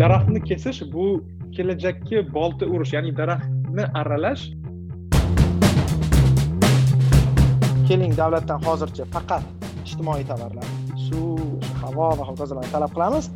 [0.00, 1.04] daraxtni kesish bu
[1.56, 4.42] kelajakka bolta urish ya'ni daraxtni arralash
[7.88, 9.44] keling davlatdan hozircha faqat
[9.86, 10.66] ijtimoiy tovarlar
[11.06, 11.38] suv
[11.82, 13.30] havo va hokazolarni talab qilamiz.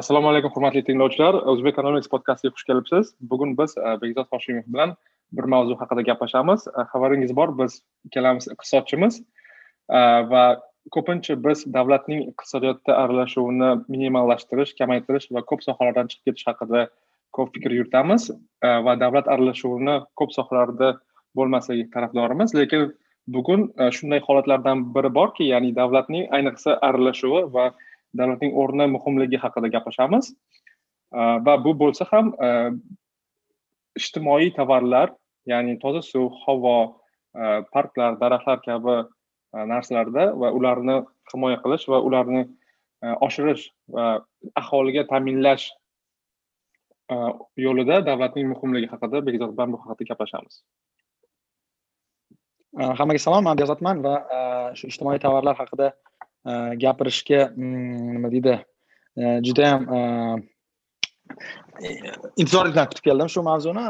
[0.00, 1.34] Assalomu alaykum hurmatli tinglovchilar.
[1.52, 3.10] O'zbek economics podcastiga xush kelibsiz.
[3.32, 4.94] Bugun biz e, bekzod hoshimov bilan
[5.38, 6.68] bir mavzu haqida gaplashamiz.
[6.78, 9.20] E, xabaringiz bor biz ikkalamiz iqtisodchimiz
[9.98, 9.98] e,
[10.34, 10.44] va
[10.92, 16.86] ko'pincha biz davlatning iqtisodiyotda aralashuvini minimallashtirish kamaytirish va ko'p sohalardan chiqib ketish haqida
[17.36, 20.90] ko'p fikr yuritamiz e, va davlat aralashuvini ko'p sohalarda
[21.38, 22.54] bo'lmasligi tarafdorimiz.
[22.54, 22.92] Lekin
[23.36, 27.70] bugun e, shunday holatlardan biri borki ya'ni davlatning ayniqsa aralashuvi va
[28.18, 30.34] davlatning o'rni muhimligi haqida gaplashamiz.
[31.14, 32.34] E, va bu bo'lsa ham
[34.00, 36.78] ijtimoiy tovarlar ya'ni toza suv havo
[37.74, 38.94] parklar daraxtlar kabi
[39.54, 40.98] E, narsalarda va ularni
[41.32, 44.06] himoya qilish va ularni e, oshirish va
[44.62, 45.66] aholiga ta'minlash
[47.14, 47.16] e,
[47.66, 50.62] yo'lida davlatning muhimligi haqida bekzod bilan bu haqida gaplashamiz.
[52.98, 54.14] Hammaga salom man bekzodman va
[54.78, 55.92] shu ijtimoiy tovarlar haqida
[56.84, 58.56] gapirishga mm, nima deydi
[59.46, 59.86] judayam
[62.36, 63.84] intizorlik bilan kutib keldim shu mavzuni.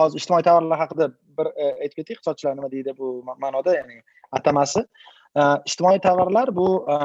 [0.00, 3.12] Hozir ijtimoiy tovarlar haqida bir e, aytib ketdik iqtisodchilar nima deydi bu
[3.44, 4.02] ma'noda ya'ni
[4.38, 4.84] atamasi.
[5.36, 6.98] E, ijtimoiy tovarlar bu e,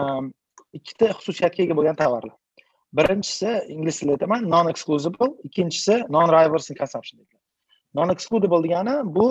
[0.80, 2.36] ikkita xususiyatga ega bo'lgan tovarlar.
[3.00, 7.26] Birinchisi ingliz tilida aytaman non exclusible ikkinchisi non reversing consumption
[7.96, 9.28] non excludable degani bu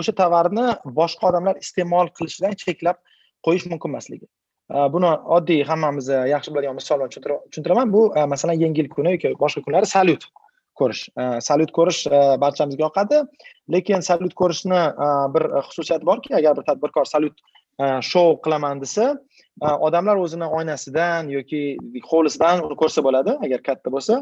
[0.00, 0.66] o'sha tovarni
[1.00, 3.00] boshqa odamlar iste'mol qilishidan cheklab
[3.46, 4.26] qo'yish mumkin emasligi.
[4.68, 8.02] Buni oddiy hammamiz yaxshi biladigan misol bilan tushuntiraman bu
[8.34, 10.24] masalan yangi yil kuni yoki boshqa kunlari salyut
[10.80, 11.02] ko'rish
[11.48, 12.00] salyut ko'rish
[12.42, 13.22] barchamizga yoqadi
[13.74, 14.82] lekin salyut ko'rishni
[15.34, 17.36] bir xususiyati borki agar bir tadbirkor salyut
[18.10, 19.16] shou qilaman desa
[19.86, 21.62] odamlar o'zini oynasidan yoki
[22.10, 24.14] hovlisidan uni ko'rsa bo'ladi agar katta bo'lsa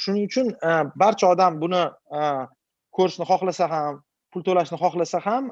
[0.00, 0.46] shuning uchun
[1.04, 1.82] barcha odam buni
[2.96, 4.02] ko'rishni xohlasa ham
[4.32, 5.50] pul to'lashni xohlasa ham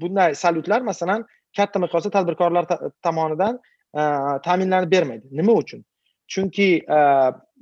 [0.00, 1.26] bunday salyutlar masalan
[1.56, 2.68] katta miqyosda tadbirkorlar
[3.02, 3.58] tomonidan
[3.94, 4.02] e,
[4.46, 5.26] ta'minlanib bermaydi.
[5.30, 5.84] Nima uchun?
[6.28, 7.00] Chunki e,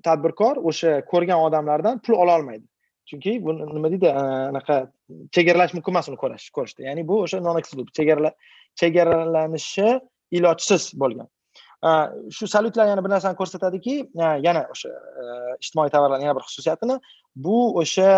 [0.04, 2.66] tadbirkor o'sha ko'rgan odamlardan pul ololmaydi
[3.10, 4.78] chunki bu nima deydi e, anaqa
[5.36, 6.88] chegaralash mumkin emas uni ko'rish ko'rishda?
[6.88, 7.60] Ya'ni bu o'sha non
[8.81, 10.00] chegaralanishi
[10.32, 11.28] ilojsiz bo'lgan.
[12.36, 13.94] Shu salyutlar yana bir narsani ko'rsatadiki
[14.47, 14.92] yana o'sha
[15.60, 16.97] ijtimoiy tovarlarni yana bir xususiyatini
[17.47, 18.08] bu o'sha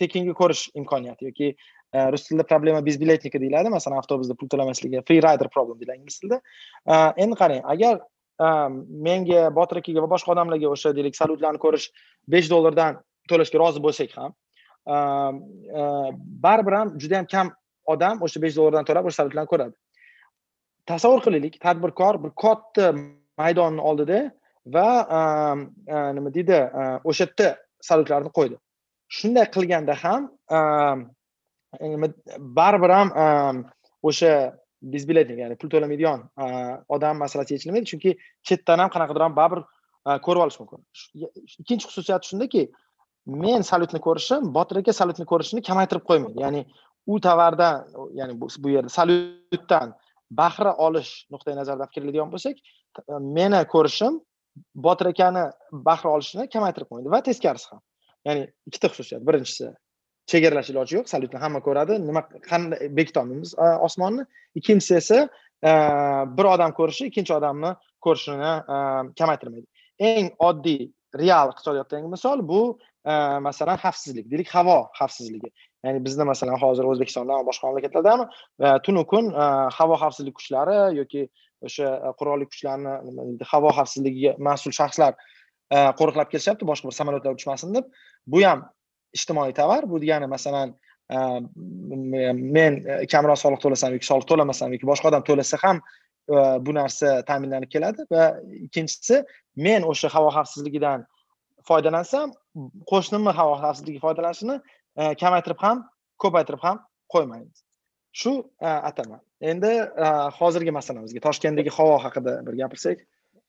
[0.00, 1.48] tekinga ko'rish imkoniyati yoki
[1.94, 6.40] rus tilida problema безбилетника deyiladi masalan avtobusda pul to'lamasligi free rider problem deyiladi ingliz tilida
[7.16, 8.00] endi qarang agar
[9.08, 11.86] menga botir akaga va boshqa odamlarga o'sha deylik salyutlarni ko'rish
[12.34, 14.32] besh dollardan to'lashga rozi bo'lsak ham
[16.46, 17.52] baribir ham juda yam kam
[17.94, 19.74] odam o'sha besh dollardan to'lab o'sha salyutlarni ko'radi
[20.90, 22.92] tasavvur qilaylik tadbirkor bir katta
[23.38, 24.20] maydonni oldida
[24.74, 24.88] va
[26.16, 26.58] nima deydi
[27.10, 27.48] o'sha yerda
[27.88, 28.56] salyutlarni qo'ydi
[29.18, 30.30] shunday qilganda ham
[32.38, 33.64] baribir ham ehm,
[34.02, 37.86] o'sha безбилетник ya'ni pul to'lamaydigan ehm, odam masalasi yechilmaydi.
[37.92, 38.16] Chunki
[38.48, 39.62] chetdan ham qanaqadir ham baribir
[40.06, 40.80] ehm, ko'rib olish mumkin.
[41.62, 42.68] Ikkinchi xususiyati shundaki
[43.26, 46.40] men salyutni ko'rishim botir aka salyutni ko'rishini kamaytirib qo'ymaydi.
[46.44, 46.66] Ya'ni
[47.06, 47.86] u tovardan
[48.18, 49.94] ya'ni bu yerda salyutdan
[50.30, 52.56] bahra olish nuqtai nazaridan fikrlaydigan bo'lsak
[53.38, 54.20] meni ko'rishim
[54.86, 55.44] botir akani
[55.88, 57.80] bahra olishini kamaytirib qo'ymaydi va teskarisi ham.
[58.26, 59.22] Ya'ni ikkita xususiyat.
[59.28, 59.72] Birinchisi
[60.30, 61.98] chegaralash iloji yo'q salyutni hamma ko'radi.
[62.08, 63.54] Nima qanday bekitolmaymiz
[63.88, 64.22] osmonni.
[64.58, 65.18] Ikkinchisi esa
[66.36, 67.74] bir odam ko'rishi ikkinchi odamni
[68.04, 68.52] ko'rishini
[69.18, 69.66] kamaytirmaydi.
[69.98, 70.90] Eng oddiy
[71.22, 72.62] real iqtisodiyotdagi misol bu
[73.48, 75.50] masalan xavfsizlik deylik havo xavfsizligi.
[75.84, 78.24] Ya'ni bizda masalan hozir o'zbekistonda boshqa mamlakatlardami
[78.86, 79.32] tunu kun
[79.78, 81.22] havo xavfsizlik kuchlari yoki
[81.66, 85.12] o'sha qurolli kuchlarni nima havo xavfsizligiga mas'ul shaxslar
[85.98, 87.84] qo'riqlab kelishyapti boshqa bir samolyotlar uchmasin deb.
[88.26, 88.64] Bu ham
[89.16, 90.74] ijtimoiy tovar bu degani masalan
[91.10, 91.18] e,
[92.56, 96.36] men e, kamroq soliq to'lasam yoki soliq to'lamasam yoki boshqa odam to'lasa ham e,
[96.66, 98.28] bu narsa ta'minlanib keladi va
[98.66, 99.22] ikkinchisi
[99.66, 101.04] men o'sha havo xavfsizligidan
[101.68, 102.32] foydalansam
[102.92, 104.56] qo'shnimni havo xavfsizligi foydalanishini
[105.22, 105.84] kamaytirib ham
[106.24, 106.80] ko'paytirib ham
[107.14, 107.62] qo'ymaymiz
[108.22, 108.32] shu
[108.62, 109.20] atama
[109.52, 109.72] endi
[110.38, 112.98] hozirgi masalamizga toshkentdagi havo haqida bir gapirsak.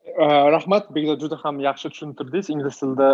[0.04, 3.10] Rahmat bekzod juda ham yaxshi tushuntirdingiz ingliz tilida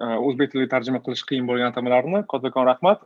[0.00, 3.02] o'zbek tiliga tarjima qilish qiyin bo'lgan atamalarni kattakon rahmat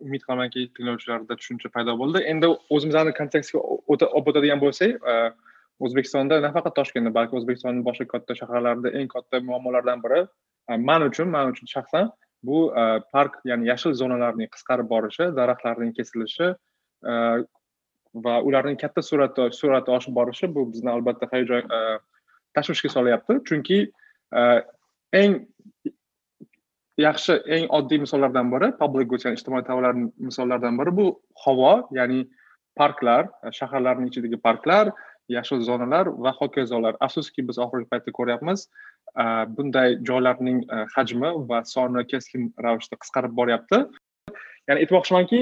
[0.00, 3.58] umid qilamanki tinglovchilarda tushuncha paydo bo'ldi endi o'zimizni kontekstga
[3.94, 5.02] olib o'tadigan bo'lsak
[5.86, 10.22] o'zbekistonda nafaqat toshkentda balki o'zbekistonni boshqa katta shaharlarida eng katta muammolardan biri
[10.90, 12.10] man uchun man uchun shaxsan
[12.46, 12.72] bu
[13.12, 16.52] park ya'ni yashil zonalarning qisqarib borishi daraxtlarning kesilishi
[18.26, 21.72] va ularning katta suratda sur'ati oshib borishi bu bizni albatta hayajon
[22.56, 23.38] tashvishga solyapti.
[23.48, 23.78] Chunki
[24.40, 24.42] e,
[25.20, 25.36] eng
[27.00, 29.98] yaxshi eng oddiy misollardan biri public goods ya'ni ijtimoiy tovarlar
[30.30, 31.06] misollaridan biri bu
[31.44, 32.24] havo ya'ni
[32.80, 34.92] parklar e, shaharlarning ichidagi parklar
[35.36, 36.96] yashil zonalar va hokazolar.
[37.06, 39.24] Afsuski biz oxirgi paytda ko'ryapmiz e,
[39.56, 40.64] bunday joylarning
[40.96, 43.84] hajmi va soni keskin ravishda qisqarib boryapti.
[44.68, 45.40] Ya'ni aytmoqchimanki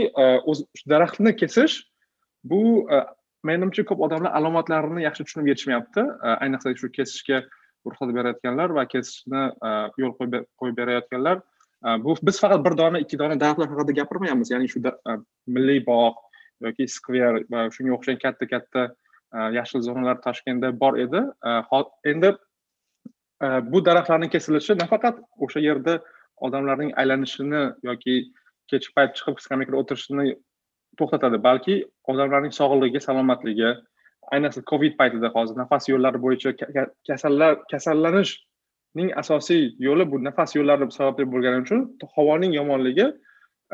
[0.91, 1.83] daraxtni kesish
[2.45, 2.63] bu
[3.49, 6.05] menimcha ko'p odamlar alomatlarini yaxshi tushunib yetishmayapti?
[6.45, 7.43] Ayniqsa shu kesishga
[7.87, 13.19] ruxsat berayotganlar va kesishni e, yo'l qo'yib berayotganlar e, bu biz faqat bir dona ikki
[13.21, 14.53] dona daraxtlar haqida gapirmayapmiz.
[14.55, 15.19] Ya'ni shu e,
[15.57, 16.23] milliy bog'
[16.65, 18.89] yoki skver va shunga o'xshagan katta katta
[19.59, 21.21] yashil zonalar toshkentda bor edi.
[22.11, 22.31] Endi
[23.73, 25.99] bu daraxtlarning kesilishi nafaqat o'sha yerda
[26.47, 28.15] odamlarning aylanishini yoki
[28.71, 30.37] kechki payt chiqib skameykaga o'tirishini
[30.99, 31.75] to'xtatadi balki
[32.13, 33.71] odamlarning sog'ligiga salomatligi
[34.33, 36.51] ayniqsa covid paytida hozir nafas yo'llari bo'yicha
[37.09, 41.81] kasallar kasallanishning asosiy yo'li bu nafas yo'llari sababli bo'lgani uchun
[42.17, 43.07] havoning yomonligi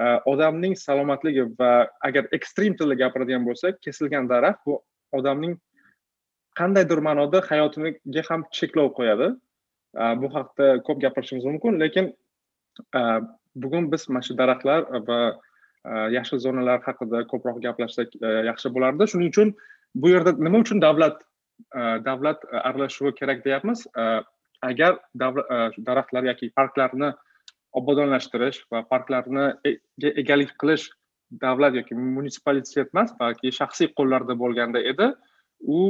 [0.02, 1.72] e, odamning salomatligi va
[2.08, 4.80] agar ekstrem tilda gapiradigan bo'lsak kesilgan daraxt bu
[5.18, 5.58] odamning
[6.60, 9.28] qandaydir ma'noda hayotiga ham cheklov qo'yadi.
[10.02, 12.10] E, bu haqida ko'p gapirishimiz mumkin lekin
[12.98, 13.00] e,
[13.62, 15.20] bugun biz mana shu daraxtlar va
[16.16, 18.14] yashil zonalar haqida ko'proq gaplashsak
[18.50, 19.54] yaxshi bo'lardi shuning uchun
[19.94, 21.22] bu yerda nima uchun davlat
[22.04, 23.86] davlat aralashuvi kerak deyapmiz?
[24.62, 27.12] Agar daraxtlar yoki parklarni
[27.72, 29.78] obodonlashtirish va parklarni e-,
[30.22, 30.90] egalik qilish
[31.30, 35.10] davlat yoki munitsipalitet emas balki shaxsiy qo'llarda bo'lganda edi
[35.60, 35.80] u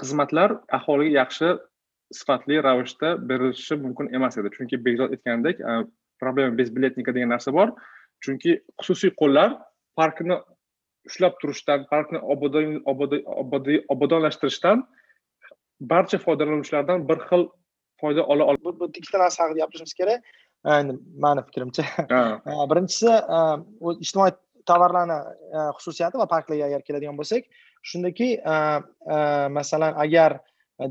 [0.00, 1.52] xizmatlar aholiga yaxshi
[2.12, 4.50] sifatli ravishda berilishi mumkin emas edi.
[4.56, 5.62] Chunki bekzod aytganidek
[6.20, 7.74] problema безбилетника degan narsa bor.
[8.24, 9.50] Chunki xususiy qo'llar
[9.98, 10.36] parkni
[11.08, 12.18] ushlab turishdan parkni
[13.94, 14.82] obodonlashtirishdan
[15.92, 17.46] barcha foydalanuvchilardan bir xil
[18.00, 20.20] foyda ola ol bu ikkita narsa haqida gapirishimiz kerak.
[20.66, 20.92] Endi
[21.24, 21.84] mani fikrimcha.
[22.70, 23.12] Birinchisi
[24.04, 24.32] ijtimoiy
[24.66, 25.18] tovarlarni
[25.78, 27.46] xususiyati va parklarga agar keladigan bo'lsak
[27.90, 28.28] shundaki
[29.58, 30.40] masalan agar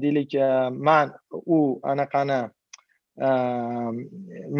[0.03, 0.37] deylik
[0.89, 2.39] man u anaqani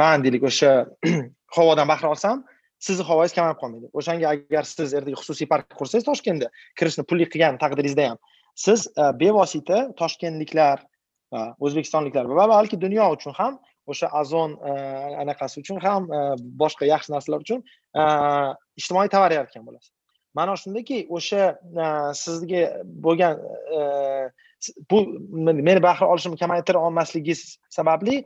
[0.02, 0.74] man deylik o'sha
[1.56, 2.44] havodan bahra olsam
[2.80, 3.90] sizni havoyingiz kamayib qolmaydi.
[3.94, 6.50] O'shanga agar siz ertaga xususiy park qursangiz toshkentda
[6.80, 8.20] kirishni pullik qilgan taqdiringizda ham.
[8.56, 10.84] Siz e, bevosita toshkentliklar
[11.36, 13.60] e, o'zbekistonliklar va balki dunyo uchun ham
[13.92, 14.72] o'sha azon e,
[15.24, 16.08] anaqasi uchun ham
[16.62, 17.64] boshqa yaxshi narsalar uchun
[18.80, 19.92] ijtimoiy tovar yaratgan bo'lasiz.
[20.36, 21.44] Ma'no shundaki o'sha
[22.22, 22.64] sizga
[23.06, 23.40] bo'lgan
[24.92, 24.98] bu
[25.68, 28.18] meni bahra olishimni kamaytira olmasligingiz sababli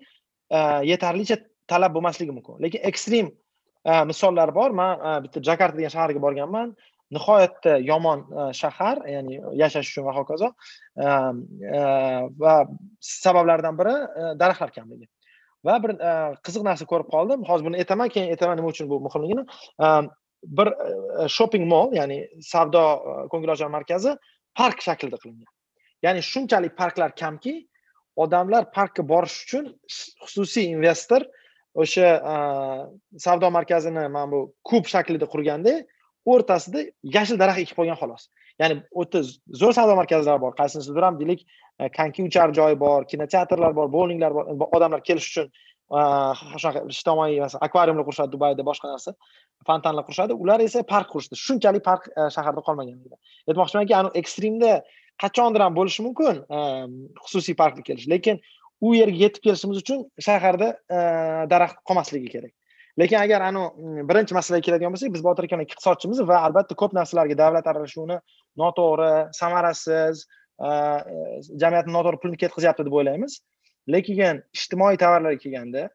[0.92, 1.38] yetarlicha
[1.70, 2.58] talab bo'lmasligi mumkin.
[2.64, 3.30] Lekin ekstrem
[3.86, 4.72] Э, misollar bor.
[4.72, 6.76] Man э, bitta jakarta degan shaharga borganman.
[7.12, 10.52] Nihoyatda yomon e, shahar ya'ni yashash uchun va hokazo.
[11.06, 11.08] E,
[12.44, 12.54] va
[13.02, 15.08] sabablardan biri e, daraxtlar kamligi.
[15.66, 15.96] Va bir
[16.46, 17.48] qiziq narsa ko'rib qoldim.
[17.50, 19.44] Hozir buni aytaman keyin aytaman nima uchun bu muhimligini.
[20.60, 20.70] Bir
[21.38, 22.20] shopping mall ya'ni
[22.52, 22.84] savdo
[23.34, 24.14] ko'ngilochar markazi
[24.62, 25.50] park shaklida qilingan.
[26.06, 27.56] Ya'ni shunchalik parklar kamki
[28.16, 29.74] odamlar parkka borish uchun
[30.28, 31.26] xususiy investor
[31.76, 32.10] o'sha
[33.18, 35.74] savdo markazini mana bu kub shaklida qurganda
[36.26, 36.86] o'rtasida
[37.16, 38.28] yashil daraxt ekib qo'ygan xolos.
[38.60, 39.22] Ya'ni o'ta
[39.62, 41.46] zo'r savdo markazlari bor qaysinisidir ham deylik
[41.80, 45.52] e, konki uchar joyi bor kinoteatrlar bor bowlinglar bor odamlar kelish uchun
[45.90, 49.14] shunaqa ijtimoiy masalan akvariumlar qurishadi dubayda boshqa narsa
[49.68, 50.36] fontanlar qurishadi.
[50.44, 51.40] Ular esa park qurishdi.
[51.46, 53.00] Shunchalik park e, shaharda qolmagan
[53.50, 54.74] aytmoqchimanki anavi ekstremda
[55.24, 56.60] qachondir ham bo'lishi mumkin e,
[57.26, 58.08] xususiy parkga kelish.
[58.14, 58.44] Lekin
[58.82, 61.00] u yerga yetib kelishimiz uchun shaharda e,
[61.52, 62.54] daraxt qolmasligi kerak.
[63.00, 66.96] Lekin agar anavi mm, birinchi masalaga keladigan bo'lsak biz botir akani iqtisodchimiz va albatta ko'p
[66.98, 68.18] narsalarga davlat aralashuvini
[68.64, 71.20] noto'g'ri samarasiz e, e,
[71.64, 73.40] jamiyatni noto'g'ri pulni ketkazyapti deb o'ylaymiz.
[73.96, 75.88] Lekin ijtimoiy tovarlarga kelganda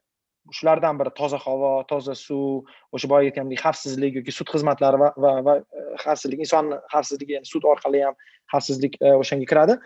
[0.53, 5.31] shulardan biri toza havo toza suv o'sha boya aytgandek xavfsizlik yoki sud xizmatlari va va,
[5.47, 5.55] va
[6.03, 8.17] xavfsizlik insonni xavfsizligi ya'ni sud orqali ham
[8.53, 9.77] xavfsizlik o'shanga kiradi.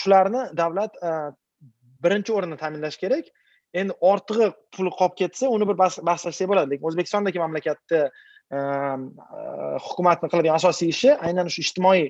[0.00, 0.98] Shularni davlat
[2.04, 3.30] birinchi o'rinni ta'minlash kerak.
[3.80, 6.74] Endi ortig'i puli qolib ketsa uni bir bahslashsak bo'ladi.
[6.74, 8.00] Lekin o'zbekistondagi mamlakatda
[8.58, 9.04] ehm,
[9.38, 9.42] e,
[9.84, 12.08] hukumatni qiladigan asosiy ishi aynan shu ijtimoiy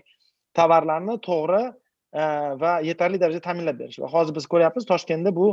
[0.56, 2.22] tovarlarni to'g'ri e,
[2.62, 4.00] va yetarli darajada ta'minlab berish.
[4.04, 5.50] Va hozir biz ko'ryapmiz toshkentda bu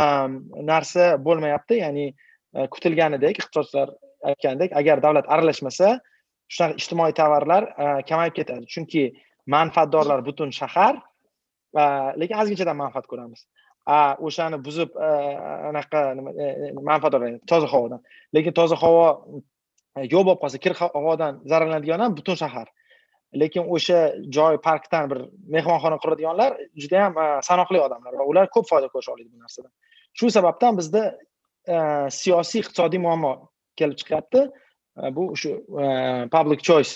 [0.00, 0.40] ehm,
[0.72, 1.82] narsa bo'lmayapti.
[1.84, 3.92] Ya'ni e, kutilganidek iqtisodchilar
[4.32, 5.98] aytganidek agar davlat aralashmasa
[6.50, 7.68] shunaqa ijtimoiy tovarlar
[8.08, 8.64] kamayib ketadi.
[8.74, 9.04] Chunki
[9.46, 10.98] manfaatdorlar butun shahar
[12.20, 13.44] lekin ozginchadan manfaat ko'ramiz.
[14.26, 14.90] O'shani buzib
[15.70, 16.30] anaqa nima
[16.90, 18.00] manfaat oladi toza havodan
[18.34, 19.06] lekin toza havo
[20.12, 22.68] yo'q bo'lib qolsa kir havodan zararlanadigan ham butun shahar
[23.42, 23.98] lekin o'sha
[24.36, 25.20] joy parkdan bir
[25.56, 26.50] mehmonxona quradiganlar
[26.82, 27.14] juda yam
[27.48, 29.72] sanoqli odamlar va ular ko'p foyda ko'risha oladi bu narsadan
[30.18, 31.02] shu sababdan bizda
[32.20, 33.32] siyosiy iqtisodiy muammo
[33.78, 34.40] kelib chiqyapti
[35.16, 35.50] bu shu
[36.34, 36.92] public choice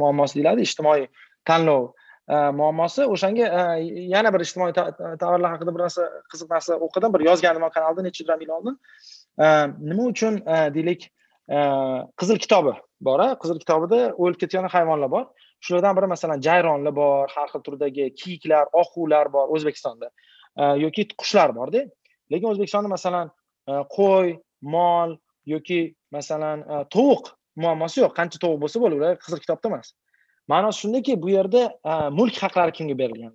[0.00, 1.06] muammosi deyiladi ijtimoiy
[1.48, 1.82] tanlov
[2.28, 3.02] Э, muammosi.
[3.10, 3.82] O'shanga э,
[4.14, 7.14] yana bir ijtimoiy tovarlar haqida bir narsa qiziq narsa o'qidim.
[7.14, 8.78] Bir yozgandim kanalda necha yil oldin
[9.38, 10.38] э, nima uchun
[10.76, 11.10] deylik
[12.20, 13.32] qizil kitobi bor a?
[13.42, 15.26] Qizil kitobida o'lib ketgan hayvonlar bor.
[15.60, 20.10] Shulardan biri masalan jayronlar bor har xil turdagi kiyiklar oquvlar bor o'zbekistonda.
[20.84, 21.82] Yoki qushlar borda
[22.32, 23.30] lekin o'zbekistonda masalan
[23.68, 24.36] e, qo'y
[24.74, 25.16] mol
[25.54, 25.80] yoki
[26.14, 27.32] masalan e, tovuq
[27.64, 28.14] muammosi yo'q.
[28.18, 29.92] Qancha tovuq bo'lsa bo'laveradi qizil kitobda emas.
[30.52, 33.32] Ma'nosi shundaki bu yerda e, mulk haqlari kimga berilgan?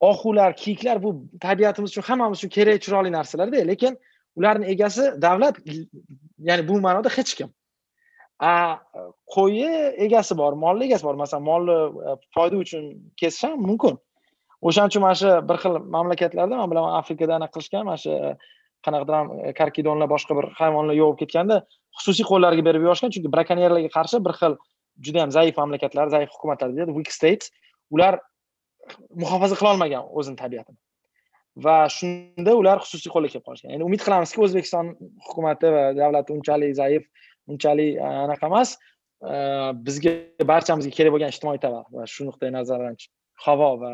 [0.00, 1.10] Ohular kiyiklar bu
[1.40, 3.98] tabiatimiz uchun hammamiz uchun kerak chiroyli narsalarda lekin
[4.38, 5.56] ularni egasi davlat
[6.48, 7.48] ya'ni bu ma'noda hech kim.
[8.40, 8.52] A
[9.34, 9.70] qo'yi
[10.06, 11.16] egasi bor molni egasi bor.
[11.22, 11.78] Masalan molni
[12.10, 12.84] e, foyda uchun
[13.20, 13.98] kesish ham mumkin.
[14.62, 18.32] O'shaning uchun mana shu bir xil mamlakatlarda man bilaman afrikada anaqa qilishgan mana shu e,
[18.86, 19.28] qanaqadir ham
[19.60, 21.56] karkidonlar boshqa bir hayvonlar yovib ketganda
[21.98, 23.14] xususiy qo'llarga berib yuborishgan.
[23.14, 24.54] Chunki brakonyerlarga qarshi bir xil
[25.04, 27.50] juda yam zaif mamlakatlar zaif hukumatlar deydi weak states
[27.90, 28.18] ular
[29.22, 30.78] muhofaza qilolmagan o'zini tabiatini.
[31.64, 33.72] Va shunda ular xususiy qo'lga kelib qolishgan.
[33.74, 34.92] Endi umid qilamizki o'zbekiston
[35.26, 37.08] hukumati va davlati unchalik zaif
[37.52, 38.76] unchalik e, anaqa emas.
[39.32, 39.34] E,
[39.86, 40.14] bizga
[40.52, 42.98] barchamizga kerak bo'lgan ijtimoiy tovar va shu nuqtai nazardan
[43.46, 43.92] havo va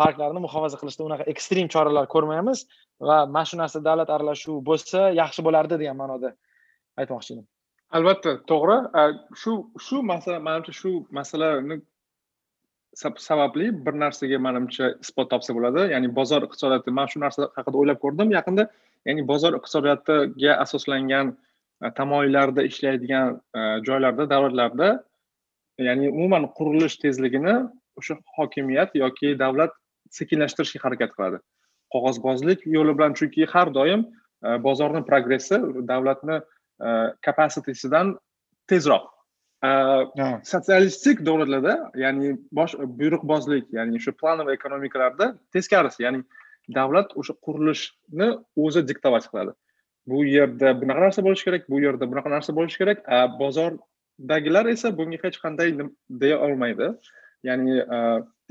[0.00, 2.66] parklarni muhofaza qilishda unaqa ekstrem choralar ko'rmaymiz
[3.08, 6.34] va mana shu narsa davlat aralashuvi bo'lsa yaxshi bo'lardi degan ma'noda
[7.00, 7.46] aytmoqchi edim.
[7.96, 8.76] Albatta to'g'ri.
[9.40, 9.52] Shu
[9.86, 11.80] shu masala manimcha shu masalani
[13.28, 15.82] sababli bir narsaga manimcha isbot topsa bo'ladi.
[15.94, 18.28] Ya'ni bozor iqtisodiyoti man shu narsa haqida o'ylab ko'rdim.
[18.38, 18.68] Yaqinda
[19.08, 21.36] ya'ni bozor iqtisodiyotiga asoslangan
[21.98, 23.40] tamoyillarda ishlaydigan
[23.86, 24.88] joylarda davlatlarda
[25.88, 27.54] ya'ni umuman qurilish tezligini
[27.98, 29.72] o'sha hokimiyat yoki davlat
[30.18, 31.38] sekinlashtirishga harakat qiladi.
[31.94, 34.06] Qog'ozbozlik yo'li bilan chunki har doim
[34.66, 35.56] bozorni progressi
[35.90, 36.40] davlatni
[37.26, 38.14] kapasitesidan
[38.68, 39.10] tezroq.
[40.44, 46.20] Sotsialistik davlatlarda ya'ni bosh buyruqbozlik ya'ni shu planoviy ekonomikalarda teskarisi ya'ni
[46.74, 48.28] davlat o'sha qurilishni
[48.64, 49.54] o'zi diktovать qiladi
[50.06, 53.04] bu yerda bunaqa narsa bo'lishi kerak bu yerda bunaqa narsa bo'lishi kerak
[53.40, 55.72] bozordagilar esa bunga hech qanday
[56.24, 56.90] deya olmaydi
[57.48, 57.78] ya'ni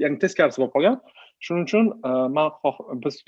[0.03, 0.97] ya'ni teskarisi bo'lib qolgan
[1.45, 1.85] shuning uchun
[2.37, 2.51] man
[3.05, 3.21] biz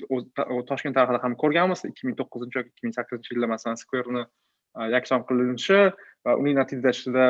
[0.70, 4.22] toshkent tarixida ham ko'rganmiz ikki ming to'qqizinchi yoki ikki ming sakkizinchi yilda masalan skverni
[4.94, 5.80] yakson qilinishi
[6.26, 7.26] va uning natijasida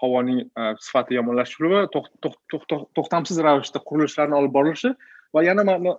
[0.00, 0.40] havoning
[0.86, 4.92] sifati yomonlashuvi to'xtamsiz ravishda qurilishlarni olib borilishi
[5.34, 5.92] va yana mani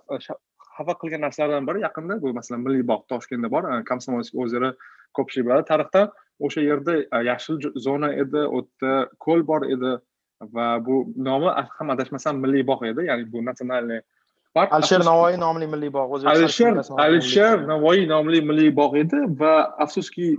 [0.78, 4.70] xafa qilgan narsalardan biri yaqinda bu masalan milliy bog' toshkentda bor komsomolskiy ozeri
[5.18, 6.02] ko'pchilik biladi tarixda
[6.48, 6.94] o'sha yerda
[7.30, 7.56] yashil
[7.86, 8.94] zona edi u yerda
[9.26, 9.92] ko'l bor edi
[10.56, 10.96] va bu
[11.28, 14.00] nomi ham adashmasam milliy bog' edi ya'ni bu natsionalniy
[14.58, 19.54] park alisher navoiy nomli milliy bog' alisher alisher navoiy nomli milliy bog' edi va
[19.86, 20.32] afsuski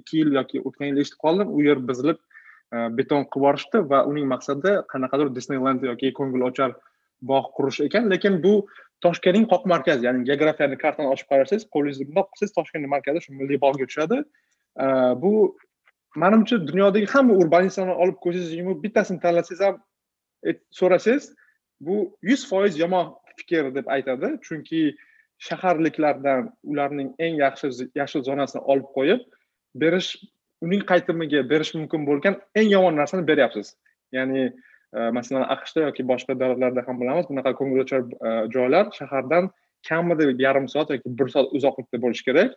[0.00, 1.50] ikki yil yoki o'tgan yil eshitib qoldim.
[1.56, 6.76] U yer buzilib e, beton qilib yuborishdi va uning maqsadi qanaqadir disneyland yoki ko'ngilochar
[7.32, 8.08] bog' qurish ekan.
[8.12, 8.54] Lekin bu
[9.04, 13.60] toshkentning qoq markazi ya'ni geografiyani kartani ochib qarasangiz qo'lingizda bundoq qilsangiz toshkentni markazi shu milliy
[13.66, 14.22] bog'ga tushadi.
[14.84, 14.86] E,
[15.24, 15.32] bu
[16.24, 19.80] manimcha dunyodagi hamma urbanistlarni olib ko'rsangiz bittasini tanlasangiz ham
[20.80, 21.32] so'rasangiz
[21.86, 21.96] bu
[22.30, 24.36] yuz foiz yomon fikr deb aytadi.
[24.46, 24.82] Chunki
[25.48, 29.24] shaharliklardan ularning eng yaxshi yashil zonasini olib qo'yib
[29.84, 30.10] berish
[30.66, 33.72] uning qaytimiga berish mumkin bo'lgan eng yomon narsani beryapsiz.
[34.16, 39.50] Ya'ni e, masalan aqshda yoki boshqa davlatlarda ham bilamiz bunaqa ko'ngilochar e, joylar shahardan
[39.88, 42.54] kamida yarim soat yoki bir soat uzoqlikda bo'lishi kerak.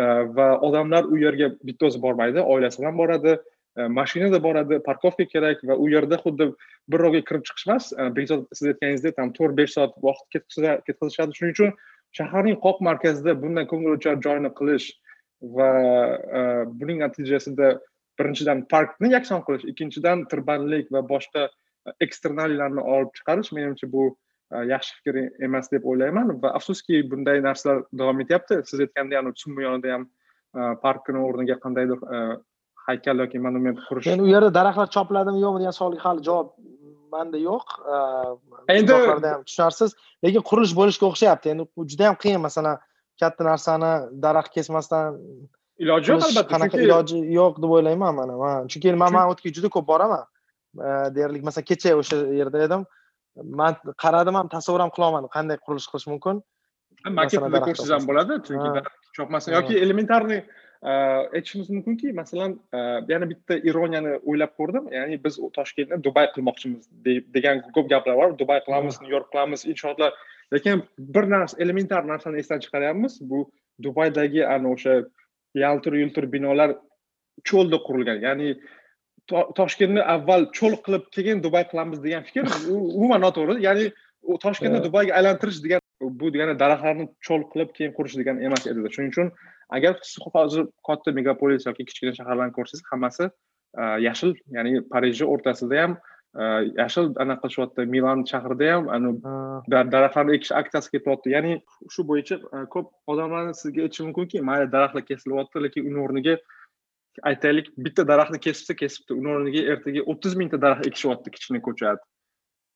[0.00, 0.02] E,
[0.38, 3.36] va odamlar u yerga bitta o'zi bormaydi oilasi bilan boradi.
[3.76, 6.46] E, mashinada boradi parkovka kerak va u yerda xuddi
[6.92, 10.38] birovga kirib chiqish emas e, bekzod siz aytganingizdek там to'rt besh soat vaqt
[10.86, 11.74] ketkazishadi shuning uchun
[12.18, 14.88] shaharning qoq markazida bunday ko'ngilochar joyni qilish
[15.58, 15.68] va
[16.40, 16.42] e,
[16.80, 17.70] buning natijasida
[18.20, 24.08] birinchidan parkni yakson qilish ikkinchidan tirbandlik va boshqa e, eksternallarni olib chiqarish menimcha bu
[24.72, 26.36] yaxshi fikr emas deb o'ylayman.
[26.42, 28.62] Va afsuski bunday narsalar davom etyapti.
[28.64, 30.04] Siz aytgandek summa yonida ham
[30.84, 32.04] parkni o'rniga qandaydir
[32.88, 36.48] haykal yoki monument qurish endi u yerda daraxtlar chopiladimi yo'qmi degan savolga hali javob
[37.14, 37.66] manda yo'q.
[38.76, 38.92] Endi
[39.32, 39.94] ham tushunarsiz.
[40.24, 41.52] Lekin qurilish bo'lishga o'xshayapti.
[41.54, 42.76] Endi u juda yam qiyin masalan
[43.20, 43.92] katta narsani
[44.24, 45.20] daraxt kesmasdan
[45.84, 49.68] iloji yo'q albatta qanaqa iloji yo'q deb o'ylayman mana man chunki man man o'tga juda
[49.76, 50.24] ko'p boraman.
[51.14, 52.84] Deyarli masalan kecha o'sha yerda edim.
[53.60, 56.36] Man qaradim ham tasavvur ham qilolmadim qanday qurilish qilish mumkin.
[57.20, 58.68] Maketida ko'rsangiz ham bo'ladi chunki
[59.16, 60.40] chopmasdan yoki elementarniy
[60.82, 62.60] aytishimiz mumkinki masalan
[63.08, 64.88] yana bitta ironiyani o'ylab ko'rdim.
[64.92, 66.88] Ya'ni biz toshkentni dubay qilmoqchimiz
[67.34, 68.38] degan ko'p gaplar bor.
[68.38, 70.12] Dubay qilamiz nyu york qilamiz inshootlar.
[70.52, 73.20] Lekin bir narsa elementar narsani esdan chiqaryapmiz.
[73.30, 73.50] Bu
[73.82, 74.94] dubaydagi ana o'sha
[75.54, 76.76] yaltir yultir binolar
[77.44, 78.20] cho'lda qurilgan.
[78.26, 78.48] Ya'ni
[79.58, 83.62] toshkentni avval cho'l qilib keyin dubay qilamiz degan fikr umuman noto'g'ri.
[83.66, 83.90] Ya'ni
[84.44, 89.12] toshkentni dubayga aylantirish degan bu degani daraxtlarni cho'l qilib keyin qurish degani emas edida shuning
[89.14, 89.30] uchun
[89.78, 93.30] agar siz hozir katta megapolis yoki kichkina shaharlarni ko'rsangiz hammasi
[94.08, 95.96] yashil ya'ni parijni o'rtasida ham
[96.82, 98.90] yashil anaqa qilishyapti milan shahrida ham
[99.94, 101.54] daraxtlarni ekish aksiyasi ketyapti ya'ni
[101.94, 106.36] shu bo'yicha ko'p odamlarni sizga aytishi mumkinki mayli daraxtlar kesilyapti lekin uni o'rniga
[107.30, 112.04] aytaylik bitta daraxtni kesibsa kesibdi uni o'rniga ertaga o'ttiz mingta daraxt ekishyapti kichkina ko'chat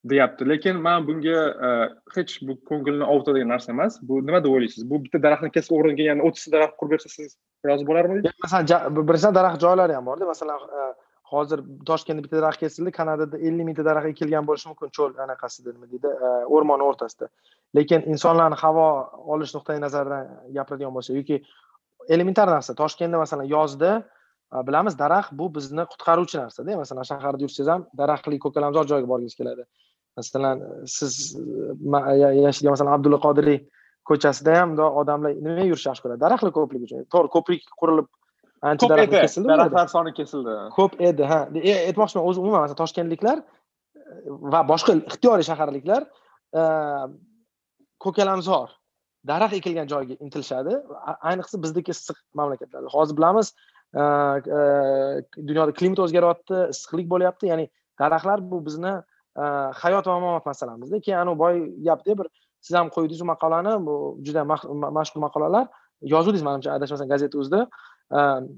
[0.05, 0.49] deyapti.
[0.49, 1.71] Lekin man bunga e,
[2.17, 3.99] hech bu ko'ngilni ovutadigan narsa emas.
[4.03, 4.87] Bu nima deb o'ylaysiz?
[4.91, 7.37] Bu bitta daraxtni kesib o'rniga yana o'ttizta daraxt qurib bersa siz
[7.69, 8.37] rozi bo'larmidingiz?
[8.45, 10.87] Masalan birinchidan daraxt joylari ham borda masalan e,
[11.33, 14.93] hozir toshkentda bitta daraxt kesildi kanadada ellik mingta daraxt ekilgan bo'lishi mumkin.
[14.97, 17.29] Cho'l anaqasida nima deydi e, o'rmon o'rtasida.
[17.77, 18.87] Lekin insonlarni havo
[19.35, 21.43] olish nuqtai nazaridan gapiradigan bo'lsak yoki
[22.09, 27.73] elementar narsa toshkentda masalan yozda e, bilamiz daraxt bu bizni qutqaruvchi narsada masalan shaharda yursangiz
[27.75, 29.69] ham daraxtli ko'kalamzor joyga borgingiz keladi.
[30.21, 30.65] Masalan
[30.97, 33.61] siz yashaydigan masalan abdulla qodiriy
[34.09, 37.07] ko'chasida ham bundoq odamlar nimaga yurishni yaxshi ko'radi daraxtlar ko'pligi uchun.
[37.15, 38.09] To'g'ri ko'prik qurilib
[38.71, 40.57] ancha daraxtlar kesildi daraxtlar soni kesildi.
[40.79, 41.41] Ko'p edi ha.
[41.71, 43.43] E, aytmoqchiman o'zi umuman masalan toshkentliklar
[44.55, 46.07] va boshqa ixtiyoriy shaharliklar
[46.61, 46.63] e,
[48.05, 48.73] ko'kalamzor
[49.31, 50.79] daraxt ekilgan joyga intilishadi.
[51.31, 52.93] Ayniqsa bizdagi issiq mamlakatlarda.
[52.97, 53.53] Hozir bilamiz
[54.01, 54.03] e,
[55.49, 57.53] dunyoda klimat o'zgaryapti issiqlik bo'lyapti.
[57.53, 57.69] Ya'ni
[58.03, 58.95] daraxtlar bu bizni
[59.39, 61.57] Э, hayot va mamot masalamizda keyin anavi boy
[61.87, 62.27] gapda bir
[62.61, 63.95] siz ham qo'ydingiz maqolani bu
[64.27, 64.43] juda
[64.99, 65.69] mashhur maqolalar.
[66.13, 67.61] Yozuvdingiz manimcha adashmasam gazeta uzda
[68.21, 68.49] ehm,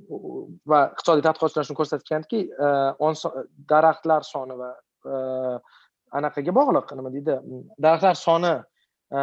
[0.70, 2.68] va iqtisodiy tadqiqotchilar shuni ko'rsatgandiki e,
[3.72, 4.70] daraxtlar soni va
[5.12, 5.14] e,
[6.18, 7.36] anaqaga bog'liq nima deydi?
[7.86, 8.54] Daraxtlar soni
[9.18, 9.20] e,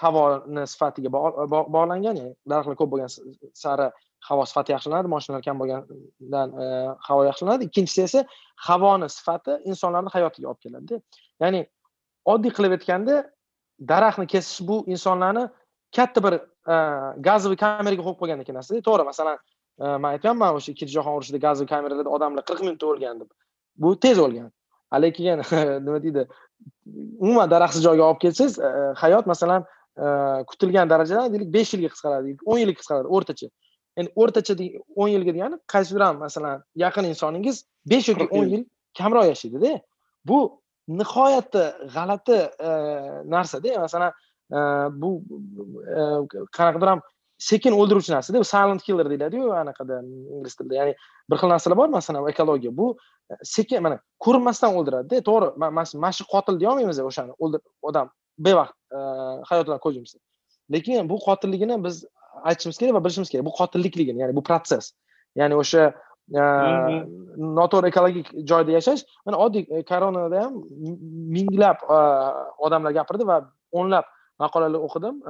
[0.00, 3.14] havoni sifatiga bog'langan ya'ni daraxtlar ko'p bo'lgan
[3.64, 3.88] sari
[4.28, 6.66] havo sifati yaxshilanadi moshinalar kam bo'lgandan e,
[7.08, 7.64] havo yaxshilanadi.
[7.68, 8.24] Ikkinchisi esa
[8.68, 11.00] havoni sifati insonlarni hayotiga olib keladida.
[11.42, 11.66] Ya'ni
[12.32, 13.16] oddiy qilib aytganda
[13.92, 15.48] daraxtni kesish bu insonlarni
[15.96, 16.34] katta bir
[17.52, 19.38] e, kameraga qo'yib qo'ygandek narsada e, to'g'ri masalan
[19.80, 23.30] e, man aytganman o'sha ikkinchi jahon urushida gazовый kameralarda odamlar qirq minutda o'lgan deb.
[23.76, 24.50] Bu tez o'lgan.
[25.02, 25.42] Lekin
[25.86, 26.26] nima deydi
[27.24, 28.58] umuman daraxtsiz joyga olib kelsangiz
[29.02, 29.64] hayot masalan
[30.50, 33.48] kutilgan darajadan deylik besh yilga qisqaradi o'n yilga qisqaradi o'rtacha.
[33.98, 34.54] Endi o'rtacha
[35.00, 38.64] o'n yilga degani qaysidir ham masalan yaqin insoningiz besh yoki o'n yil.
[38.98, 39.80] kamroq yashaydida.
[40.24, 40.38] Bu
[40.88, 42.70] nihoyatda g'alati e,
[43.34, 43.80] narsada.
[43.84, 44.12] Masalan
[44.52, 44.58] e,
[45.02, 45.10] bu
[45.98, 46.00] e,
[46.56, 47.00] qanaqadir ham
[47.38, 48.44] sekin o'ldiruvchi narsada.
[48.44, 50.00] Silent killer deyiladiyu anaqada
[50.34, 50.74] ingliz tilida.
[50.80, 50.94] Ya'ni
[51.30, 52.76] bir xil narsalar bor masalan ekologiya.
[52.76, 52.96] Bu
[53.42, 55.22] sekin mana ko'rinmasdan o'ldiradida.
[55.28, 55.48] To'g'ri
[56.00, 57.32] mana shu qotil deyolmaymiz o'shani.
[57.82, 58.10] Odam
[58.46, 58.74] bevaqt
[59.50, 60.18] hayotidan ko'z yumsa
[60.72, 62.04] lekin bu qotilligini biz
[62.50, 63.46] aytishimiz kerak va bilishimiz kerak.
[63.46, 64.92] Bu qotillikligini ya'ni bu protsess
[65.40, 65.92] ya'ni o'sha
[66.28, 69.04] noto'g'ri ekologik joyda yashash.
[69.26, 70.60] Mana oddiy e, koronada ham
[71.36, 71.82] minglab
[72.58, 73.40] odamlar gapirdi va
[73.72, 74.06] o'nlab
[74.42, 75.20] maqolalar o'qidim.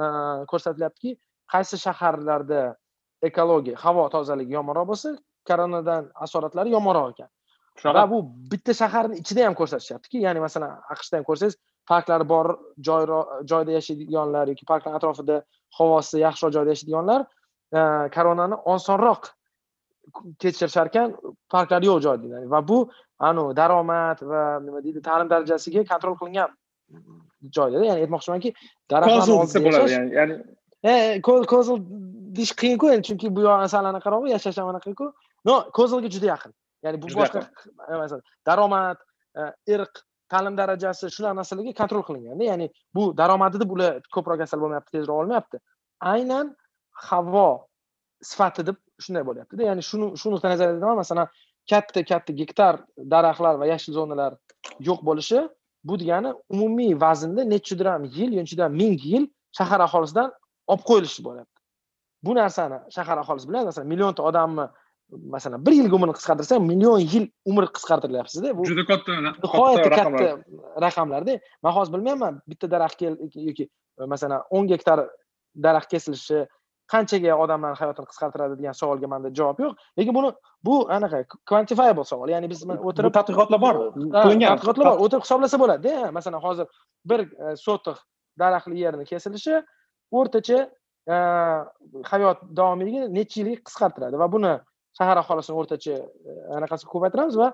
[0.51, 1.16] Ko'rsatilyaptiki
[1.55, 2.62] qaysi shaharlarda
[3.23, 5.16] ekologiya havo tozaligi yomonroq bo'lsa
[5.49, 7.31] koronadan asoratlari yomonroq ekan.
[7.85, 11.55] Va bu bitta shaharni ichida ham ko'rsatishyaptiki ya'ni masalan aqshda ham ko'rsangiz
[11.90, 12.47] parklar bor
[12.88, 15.37] joyda yashaydiganlar yoki parklar atrofida
[15.79, 17.21] havosi yaxshiroq joyda yashaydiganlar
[17.79, 17.81] e,
[18.17, 19.23] koronani osonroq
[20.43, 21.17] kechirishar ekan
[21.53, 22.79] parklar yo'q joyda va bu
[23.29, 26.51] anavi daromad va nima deydi ta'lim darajasiga kontrol qilingan
[27.57, 28.55] joyda ya'ni aytmoqchimanki
[28.91, 30.35] daraxtlarni desa bo'ladi ya'ni
[30.93, 31.77] e kozl
[32.37, 35.13] deyish qiyinku endi chunki bu yoq sal anaqaroq yashash ham anaqaku
[35.45, 36.53] no kozlga juda yaqin.
[36.85, 37.43] Ya'ni bu boshqa
[38.47, 38.99] daromad
[39.37, 39.43] e,
[39.75, 44.91] irq ta'lim darajasi shular narsalarga kontrol qilinganda ya'ni bu daromadi deb ular ko'proq kasal bo'lmayapti
[44.97, 45.57] tezroq olmayapti.
[46.12, 46.47] Aynan
[47.09, 47.49] havo
[48.31, 49.62] sifati deb shunday bo'lyaptida.
[49.71, 51.29] Ya'ni shuni shu nuqtai nazardan masalan
[51.71, 52.75] katta katta gektar
[53.12, 54.33] daraxtlar va yashil zonalar
[54.88, 55.41] yo'q bo'lishi
[55.88, 59.25] bu degani umumiy vaznda nechidan yil nechidir ming yil
[59.59, 60.29] shahar aholisidan
[60.73, 61.59] olib qo'yilishi bo'lyapti.
[62.25, 64.67] Bu narsani shahar aholisi biladi masalan millionta odamni
[65.11, 70.27] masalan bir yilga umrni qisqartirsa million yil umr qisqartirilyaptida bu juda katta nihoyatda katta
[70.85, 71.38] raqamlarda.
[71.62, 73.03] Man hozir bilmayapman bitta daraxt
[73.49, 73.68] yoki
[74.07, 75.09] masalan o'n gektar
[75.57, 76.47] daraxt kesilishi
[76.92, 79.75] qanchaga odamlarni hayotini qisqartiradi degan savolga manda javob yo'q.
[79.99, 80.31] Lekin buni
[80.66, 82.29] bu anaqa quantifiable savol.
[82.35, 84.49] Ya'ni biz o'tirib tadqiqotlar bor qilingan.
[84.55, 85.03] tadqiqotlar bor.
[85.05, 86.66] O'tirib hisoblasa bo'ladida masalan hozir
[87.11, 87.97] bir e, sotix
[88.42, 89.61] daraxtli yerni kesilishi
[90.18, 90.59] o'rtacha
[92.12, 94.53] hayot davomiyligini necha yilga qisqartiradi va buni
[94.99, 95.95] shahar aholisini o'rtacha
[96.59, 97.49] anaqasi ko'paytiramiz va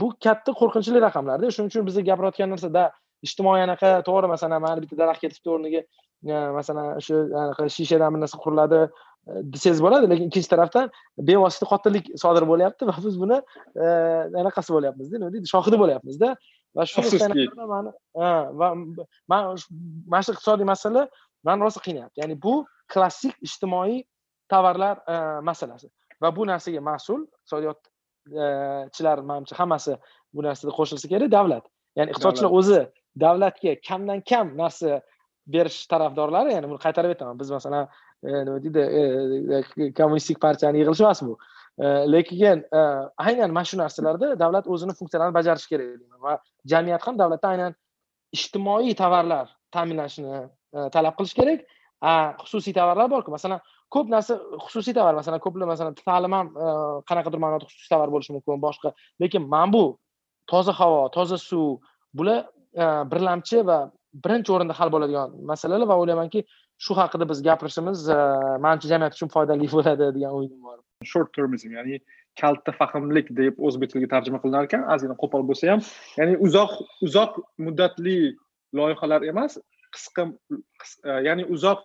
[0.00, 2.82] bu katta qo'rqinchli raqamlarda shuning uchun biza gapirayotgan narsada
[3.26, 5.82] ijtimoiy anaqa to'g'ri masalan mana bitta daraxt ketibdi o'rniga
[6.58, 7.14] masalan shu
[7.44, 8.80] anaqa shishadan bir narsa quriladi
[9.52, 10.90] desangiz bo'ladi lekin ikkinchi tarafdan
[11.28, 13.38] bevosita qotillik sodir bo'lyapti va biz buni
[14.42, 16.28] anaqasi bo'lyapmizda nima deydi shohidi bo'lyapmizda.
[16.76, 17.02] Va shu
[18.60, 18.68] va
[19.32, 21.02] mana shu iqtisodiy masala
[21.46, 22.16] mani rosa qiynayapti.
[22.22, 22.54] Ya'ni bu
[22.92, 24.02] klassik ijtimoiy
[24.52, 24.96] tovarlar
[25.48, 25.88] masalasi
[26.22, 29.92] va bu narsaga mas'ul iqtisodiyotchilar manimcha hammasi
[30.34, 31.64] bu narsada qo'shilsa kerak davlat.
[31.98, 32.80] Ya'ni iqtisodchilar o'zi
[33.24, 35.00] davlatga kamdan kam narsa
[35.54, 37.36] berish tarafdorlari ya'ni buni qaytarib aytaman.
[37.40, 37.84] Biz masalan
[38.46, 38.82] nima deydi
[39.98, 41.34] kommunistik partiyani yig'ilishi emas bu?
[42.14, 42.58] Lekin
[43.26, 46.32] aynan mana shu narsalarda davlat o'zini funksiyalarini bajarishi kerak va
[46.72, 47.72] jamiyat ham davlatdan aynan
[48.36, 50.36] ijtimoiy tovarlar ta'minlashini
[50.94, 51.60] talab qilish kerak.
[52.42, 53.60] Xususiy tovarlar borku masalan
[53.94, 56.68] ko'p narsa xususiy tovar masalan ko'plar masalan ta'lim ham e,
[57.08, 58.92] qanaqadir ma'noda xususiy tovar bo'lishi mumkin boshqa.
[59.22, 59.84] Lekin mana bu
[60.52, 61.80] toza havo toza suv
[62.18, 62.38] bular
[62.82, 63.78] e, birlamchi va
[64.24, 66.44] birinchi o'rinda hal bo'ladigan masalalar va o'ylaymanki
[66.84, 68.18] shu haqida biz gapirishimiz e,
[68.64, 70.78] manimcha jamiyat uchun foydali bo'ladi degan o'yim bor.
[71.12, 72.00] Short termism ya'ni
[72.40, 75.82] kalta fahmlik deb o'zbek tiliga tarjima qilinar ekan ozgina qo'pol bo'lsa ham
[76.20, 76.72] ya'ni uzoq
[77.08, 78.16] uzoq muddatli
[78.78, 79.58] loyihalar emas
[79.96, 80.24] qisqa
[81.28, 81.82] ya'ni uzoq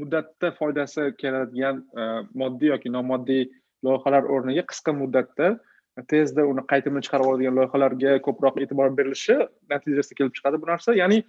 [0.00, 2.02] muddatda foydasi keladigan e,
[2.42, 3.46] moddiy yoki nomoddiy
[3.86, 5.52] loyihalar o'rniga qisqa muddatda
[5.98, 9.38] e, tezda uni qaytimini chiqarib oladigan loyihalarga ko'proq e'tibor berilishi
[9.72, 10.96] natijasida kelib chiqadi bu narsa.
[11.02, 11.22] Ya'ni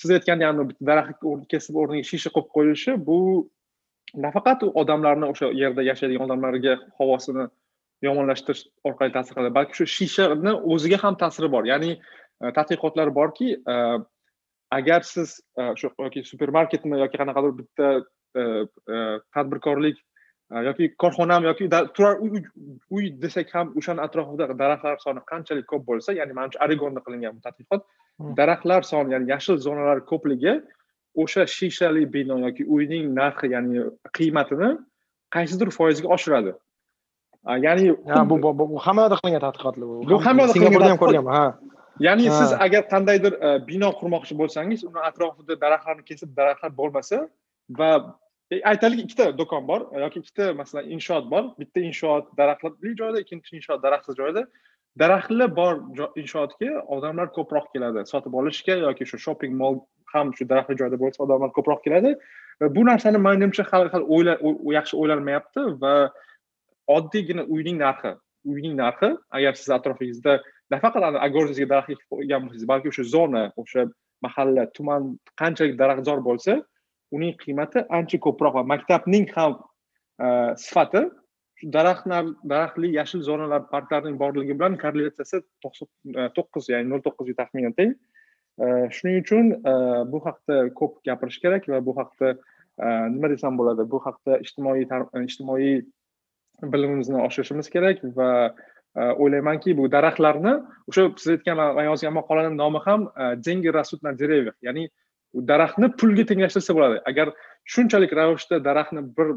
[0.00, 3.18] siz aytgandek bitta daraxt kesib o'rniga shisha qo'yib qo'yilishi bu
[4.26, 7.46] nafaqat odamlarni o'sha yerda yashaydigan odamlarga havosini
[8.06, 11.64] yomonlashtirish orqali ta'sir qiladi balki shu shishani o'ziga ham ta'siri bor.
[11.72, 13.56] Ya'ni e, tadqiqotlar borki
[14.78, 17.88] agar siz e, shu yoki supermarketmi yoki qanaqadir bitta
[19.34, 19.98] tadbirkorlik
[20.68, 22.18] yoki korxonami yoki turar
[22.90, 27.40] uy desak ham o'shani atrofida daraxtlar soni qanchalik ko'p bo'lsa ya'ni manimcha oregonda qilingan bu
[27.46, 27.82] tadqiqot
[28.40, 30.54] daraxtlar soni ya'ni yashil zonalar ko'pligi
[31.22, 33.86] o'sha shishali bino yoki uyning narxi ya'ni
[34.18, 34.70] qiymatini
[35.34, 36.52] qaysidir foizga oshiradi.
[37.66, 37.86] Ya'ni
[38.30, 39.96] bu hamma yoqda qilingan tadqiqotlar bu.
[40.10, 41.46] Bu hamma yoqda singapurda ham ko'rganman ha
[42.00, 43.36] ya'ni siz agar qandaydir
[43.68, 47.28] bino qurmoqchi bo'lsangiz uni atrofida daraxtlarni kesib daraxtlar bo'lmasa
[47.78, 47.90] va
[48.50, 51.44] e, aytaylik ikkita do'kon bor yoki ikkita masalan inshoot bor.
[51.60, 54.46] Bitta inshoot daraxtli joyda ikkinchi inshoot daraxtsiz joyda.
[54.98, 55.74] Daraxtli bor
[56.22, 58.06] inshootga odamlar ko'proq keladi.
[58.12, 59.80] Sotib olishga yoki shu shopping mol
[60.14, 62.16] ham shu daraxtli joyda bo'lsa odamlar ko'proq keladi.
[62.76, 64.36] Bu narsani manimcha hali hali
[64.78, 65.94] yaxshi o'ylanmayapti va
[66.96, 68.12] oddiygina uyning narxi
[68.44, 73.82] uyning narxi agar siz atrofingizda nafaqat огородingizga daraxt ekib qo'ygan bo'lsangiz balki o'sha zona o'sha
[74.26, 75.02] mahalla tuman
[75.40, 76.52] qanchalik daraxtzor bo'lsa
[77.16, 79.52] uning qiymati ancha ko'proq va maktabning ham
[80.64, 81.02] sifati
[81.76, 87.74] daraxtlar daraxtli yashil zonalar parklarning borligi bilan korrelyatsiyasi e, to'qqiz e, ya'ni nol to'qqizga taxminan
[87.78, 87.94] teng
[88.96, 89.46] shuning uchun
[90.12, 92.34] bu haqda ko'p gapirish kerak va bu haqda
[93.14, 94.86] nima desam bo'ladi bu haqda ijtimoiy
[95.28, 95.72] ijtimoiy
[96.74, 98.30] bilimimizni oshirishimiz kerak va
[98.94, 100.54] o'ylaymanki bu daraxtlarni
[100.90, 103.00] o'sha siz aytgan man yozgan maqolani nomi ham
[103.46, 104.90] деньги растут на деревьях ya'ni
[105.34, 107.00] daraxtni pulga tenglashtirsa bo'ladi.
[107.10, 107.32] Agar
[107.72, 109.28] shunchalik ravishda daraxtni bir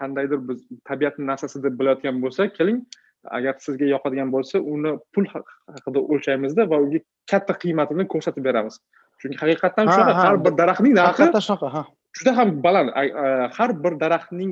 [0.00, 2.78] qandaydir biz tabiatni narsasi deb bilayotgan bo'lsak keling
[3.38, 8.80] agar sizga yoqadigan bo'lsa uni pul haqida o'lchaymizda va unga katta qiymatini ko'rsatib beramiz.
[9.20, 11.84] Chunki haqiqatdan shunaqa har bir daraxtning narxi shunaqa
[12.18, 12.90] juda ham baland.
[13.58, 14.50] Har bir daraxtning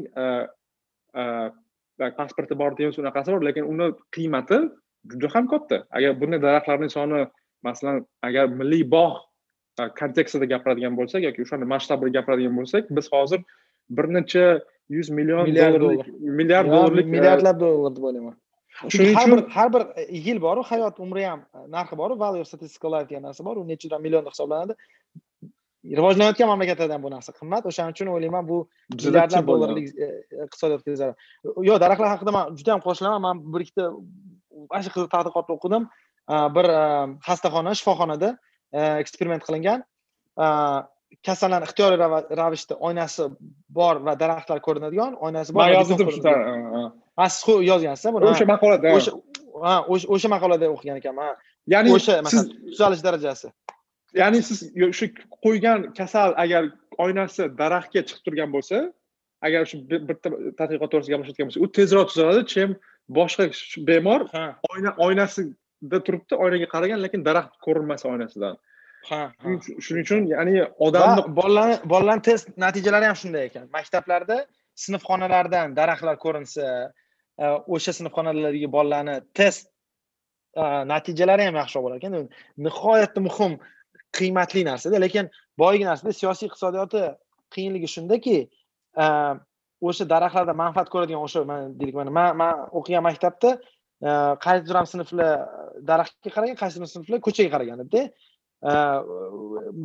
[2.11, 3.87] pasporti bor deymiz unaqasi bor lekin uni
[4.17, 4.59] qiymati
[5.11, 7.27] juda ham katta agar bunday daraxtlarni soni
[7.69, 9.19] masalan agar milliy bog'
[10.01, 13.41] kontekstida gapiradigan bo'lsak yoki o'shani masshtabida gapiradigan bo'lsak biz hozir
[13.97, 14.47] bir necha
[14.97, 18.37] yuz million dollarlik milliard dollarlik milliardlab dollar deb o'ylayman.
[18.93, 19.83] Shuning uchun har bir
[20.27, 21.41] yil boru hayot umri ham
[21.77, 24.75] narxi boru value statistical life degan narsa bor u necha millionda hisoblanadi
[25.85, 27.33] rivojlanayotgan mamlakatlarda ham bu narsa.
[27.38, 28.59] Qimmat o'shaning uchun o'ylayman bu
[28.92, 30.09] milliardlab dollarlik e,
[30.47, 31.16] iqtisodiyotga zarar
[31.68, 33.21] yo'q daraxtlar haqida man juda ham qo'shilaman.
[33.27, 33.88] Man bir ikkita
[34.71, 35.88] ana shu qiziq tadqiqotni o'qidim.
[36.57, 36.66] Bir
[37.27, 38.31] xastaxona shifoxonada
[39.03, 39.85] eksperiment qilingan.
[41.27, 41.99] Kasallarni ixtiyoriy
[42.40, 43.29] ravishda oynasi
[43.79, 46.07] bor va daraxtlar ko'rinadigan oynasi bor man yozdim
[47.18, 48.31] ha siz yozgansiz buni?
[48.31, 48.95] O'sha maqolada.
[48.99, 49.12] O'sha
[49.61, 51.35] ha o'sha maqolada o'qigan ekanman
[51.75, 53.51] ya'ni o'sha tuzalish darajasi
[54.20, 54.59] ya'ni siz
[54.98, 55.07] shu
[55.44, 56.70] qo'ygan kasal agar
[57.05, 58.79] oynasi daraxtga chiqib turgan bo'lsa
[59.46, 59.77] agar shu
[60.09, 62.70] bitta tadqiqot to'g'risida gaplashayotgan bo'lsak u tezroq tuzaladi chem
[63.18, 63.48] boshqa
[63.88, 64.20] bemor
[64.72, 68.57] oyna oynasida turibdi oynaga qaragan lekin daraxt ko'rinmasa oynasidan.
[69.11, 69.20] Ha
[69.85, 70.55] shuning uchun ya'ni
[70.87, 73.66] odamni bolalarni bolalarni test natijalari ham shunday ekan.
[73.77, 74.38] Maktablarda
[74.85, 76.66] sinfxonalardan daraxtlar ko'rinsa
[77.42, 77.44] e,
[77.75, 79.66] o'sha sinfxonalardagi bolalarni test
[80.62, 82.29] e, natijalari ham yaxshiroq bo'lar ekan.
[82.66, 83.59] Nihoyatda muhim
[84.18, 87.03] qiymatli narsada lekin boyagi narsada siyosiy iqtisodiyoti
[87.55, 88.37] qiyinligi shundaki
[89.03, 89.07] e,
[89.88, 91.44] o'sha daraxtlardan manfaat ko'radigan o'sha
[91.79, 93.51] deylik mana man man o'qigan maktabda
[94.09, 94.11] e,
[94.44, 95.33] qaysi turam sinflar
[95.90, 98.03] daraxtga qaragan qaysi sinflar ko'chaga qaragan edida
[98.70, 98.72] e,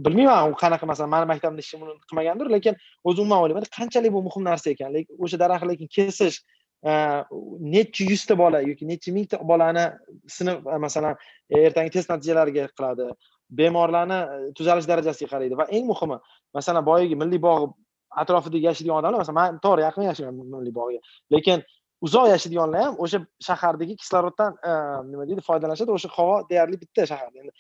[0.06, 4.12] bilmayman u qanaqa masalan mani maktabimda hech kim uni qilmagandir lekin o'zi umuman o'ylayman qanchalik
[4.18, 6.38] bu muhim narsa ekan lekin o'sha daraxtni lekin kesish
[7.74, 9.86] necha yuzta bola yoki necha mingta bolani
[10.38, 11.16] sinf masalan
[11.50, 13.08] ertangi test natijalariga qiladi
[13.50, 16.18] bemorlarni e, tuzalish darajasiga qaraydi va eng muhimi
[16.54, 17.74] masalan boyagi milliy bog'
[18.22, 21.00] atrofida yashaydigan odamlar masalan man to'g'ri yaqin yashayman milliy bog'ga.
[21.34, 21.64] Lekin
[22.06, 24.72] uzoq yashaydiganlar ham o'sha shahardagi kisloroddan e,
[25.12, 25.92] nima deydi foydalanishadi.
[25.98, 27.52] O'sha havo deyarli bitta shaharda endi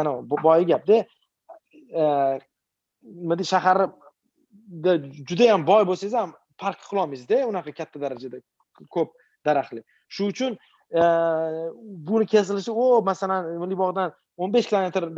[0.00, 0.98] anavi boyagi gapda
[2.02, 2.04] e,
[3.22, 4.92] nima deydi shaharda
[5.30, 8.42] judayam boy bo'lsangiz ham park qilolmaysizda unaqa katta darajada
[8.94, 9.10] ko'p
[9.46, 9.82] daraxtli.
[10.14, 10.52] Shuning uchun
[12.08, 15.08] buni kesilishi o masalan milliy bog'dan o'n besh kilometr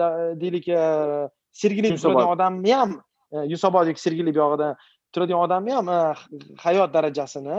[0.42, 0.66] deylik
[1.52, 2.94] sergelida turadigan odamni ham
[3.32, 4.68] yunusobod yoki sergeli buyog'ida
[5.12, 5.90] turadigan odamni ham
[6.66, 7.58] hayot darajasini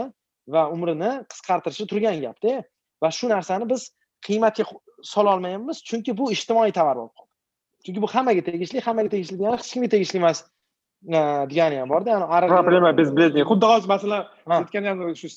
[0.54, 2.62] va umrini qisqartirishi turgan gapda.
[3.02, 3.90] Va shu narsani biz
[4.26, 4.64] qiymatga
[5.12, 7.32] sololmayapmiz chunki bu ijtimoiy tovar bo'lib qoldi.
[7.84, 10.38] Chunki bu hammaga tegishli hammaga tegishli degani hech kimga tegishli emas
[11.52, 12.20] degani ham borda.
[12.48, 15.28] Problema безбредный xuddi hozir masalan aytgan shu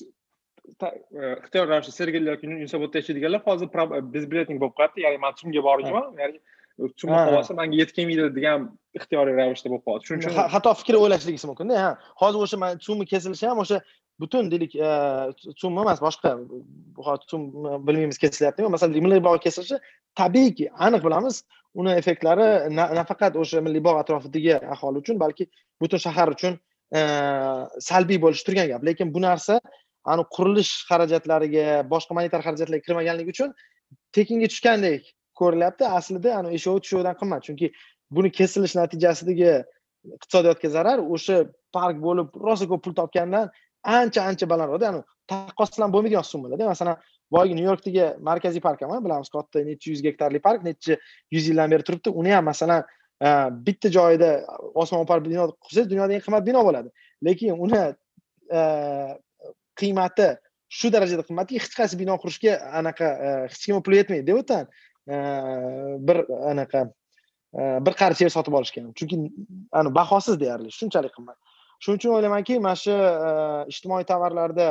[1.44, 3.68] ixtiyor ravishda sergeli yoki yunusobodda yashaydiganlar hozir
[4.16, 6.40] безбредник bo'lib qolyapti ya'ni man tumga bormayman ya'ni
[7.00, 8.60] tum olsa manga yetib kelmaydi degan
[9.00, 11.90] ixtiyoriy ravishda bo'lib qolyapti shuning uchun xato fikr o'ylashligingiz mumkinda ha.
[12.22, 13.80] Hozir o'sha tumni kesilishi ham o'sha
[14.22, 14.74] butun deylik
[15.62, 16.30] summa emas boshqa
[17.08, 17.40] hozir
[17.88, 19.78] bilmaymiz kesilyaptimi masalan milliy bog' kesilishi
[20.22, 21.36] tabiiyki aniq bilamiz
[21.80, 22.48] uni effektlari
[23.00, 25.44] nafaqat o'sha milliy bog' atrofidagi aholi uchun balki
[25.82, 26.54] butun shahar uchun
[27.90, 28.82] salbiy bo'lishi turgan gap.
[28.88, 29.62] Lekin bu narsa
[30.06, 33.54] ani qurilish xarajatlariga boshqa monetar xarajatlarga kirmaganligi uchun
[34.16, 35.86] tekinga tushgandek ko'rilyapti.
[36.00, 37.44] Aslida ani eshovi tushovidan qimmat.
[37.48, 37.72] Chunki
[38.12, 39.52] buni kesilish natijasidagi
[40.16, 43.50] iqtisodiyotga zarar o'sha park bo'lib rosa ko'p pul topgandan
[43.84, 44.86] ancha ancha balandroqda.
[44.90, 46.98] Ya'ni taqqoslan bo'lmaydigan summalarda masalan
[47.32, 50.98] boyagi nyu yorkdagi markaziy park ham bilamiz katta necha yuz gektarli park necha
[51.32, 52.10] yuz yildan beri turibdi.
[52.10, 52.84] Uni ham masalan
[53.22, 53.30] e,
[53.66, 54.30] bitta joyida
[54.84, 56.90] osmono'par bino qursangiz dunyoda eng qimmat bino bo'ladi.
[57.28, 57.82] Lekin uni
[58.60, 58.60] e,
[59.82, 60.30] qiymati
[60.70, 64.68] shu darajada qimmatki hech qaysi bino qurishga anaqa e, hech kim pul yetmaydi o'tan
[65.14, 65.16] e,
[66.08, 66.18] bir
[66.52, 66.84] anaqa
[67.60, 69.18] e, bir qarich yer sotib olishga chunki
[70.00, 71.38] bahosiz deyarli shunchalik qimmat.
[71.84, 72.96] Shuning uchun o'ylaymanki mana shu
[73.74, 74.68] ijtimoiy tovarlarda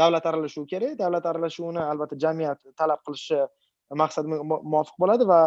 [0.00, 0.98] davlat aralashuvi kerak.
[0.98, 3.44] Davlat aralashuvini albatta jamiyat talab qilishi
[4.02, 5.40] maqsadga muvofiq bo'ladi va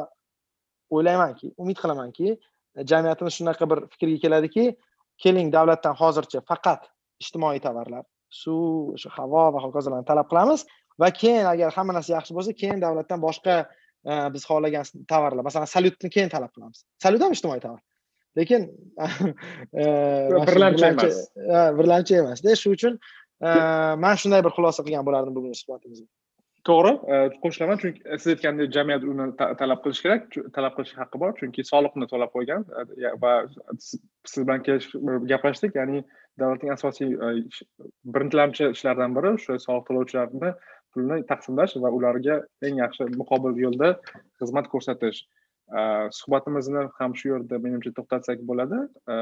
[0.96, 2.38] o'ylaymanki umid qilamanki
[2.92, 4.66] jamiyatimiz shunaqa bir fikrga keladiki
[5.24, 6.88] keling davlatdan hozircha faqat
[7.24, 10.66] ijtimoiy tovarlar suv o'sha havo va hokazolarni talab qilamiz.
[11.02, 13.56] Va keyin agar hamma narsa yaxshi bo'lsa keyin davlatdan boshqa
[14.10, 16.84] e, biz xohlagan tovarlar masalan salyutni keyin talab qilamiz.
[17.04, 17.82] Salyut ham ijtimoiy tovar.
[18.38, 18.70] Lekin
[20.48, 21.18] birlamchi emas.
[21.80, 23.00] birlamchi emasda shuning uchun
[24.04, 26.08] man shunday bir xulosa qilgan bo'lardim bugungi suhbatimizga.
[26.68, 26.92] To'g'ri
[27.44, 29.28] qo'shilaman chunki siz aytgandek jamiyat uni
[29.62, 31.32] talab qilishi kerak talab qilish haqqi bor.
[31.40, 32.66] Chunki soliqni to'lab qo'ygan
[33.24, 33.34] va
[33.88, 34.66] siz bilan
[35.32, 36.04] gaplashdik ya'ni
[36.42, 37.30] davlatning asosiy e,
[38.16, 40.52] birinchilamchi ishlaridan biri o'sha soliq to'lovchilarni
[40.94, 43.92] pulni taqsimlash va ularga eng yaxshi muqobil yo'lda
[44.42, 45.22] xizmat ko'rsatish.
[45.80, 45.82] E,
[46.20, 48.82] suhbatimizni ham shu yerda menimcha to'xtatsak bo'ladi.
[49.14, 49.16] E,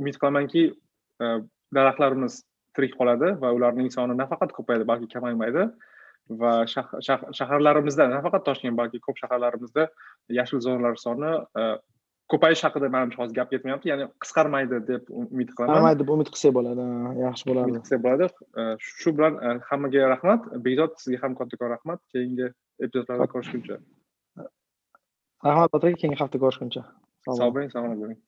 [0.00, 0.66] umid qilamanki
[1.76, 2.42] daraxtlarimiz
[2.76, 5.66] tirik qoladi va ularning soni nafaqat ko'payadi balki kamaymaydi.
[6.42, 6.52] Va
[7.38, 9.88] shaharlarimizda nafaqat toshkent balki ko'p shaharlarimizda
[10.38, 11.32] yashil zonalar soni
[12.30, 13.90] ko'payish haqida manimcha hozir gap ketmayapti.
[13.92, 15.72] Ya'ni qisqarmaydi deb umid qilaman.
[15.72, 16.86] Qisqarmaydi deb umid qilsak bo'ladi
[17.24, 17.72] yaxshi bo'ladi.
[17.72, 18.28] Umid qilsak bo'ladi.
[19.00, 20.50] Shu bilan hammaga rahmat.
[20.66, 22.04] Bekzod sizga ham kattakon rahmat.
[22.14, 22.52] Keyingi
[22.84, 23.80] epizodlarda ko'rishguncha.
[25.50, 26.86] Rahmat aka keyingi hafta ko'rishguncha.
[27.28, 28.20] Sog' bo'ling salomat bo'ling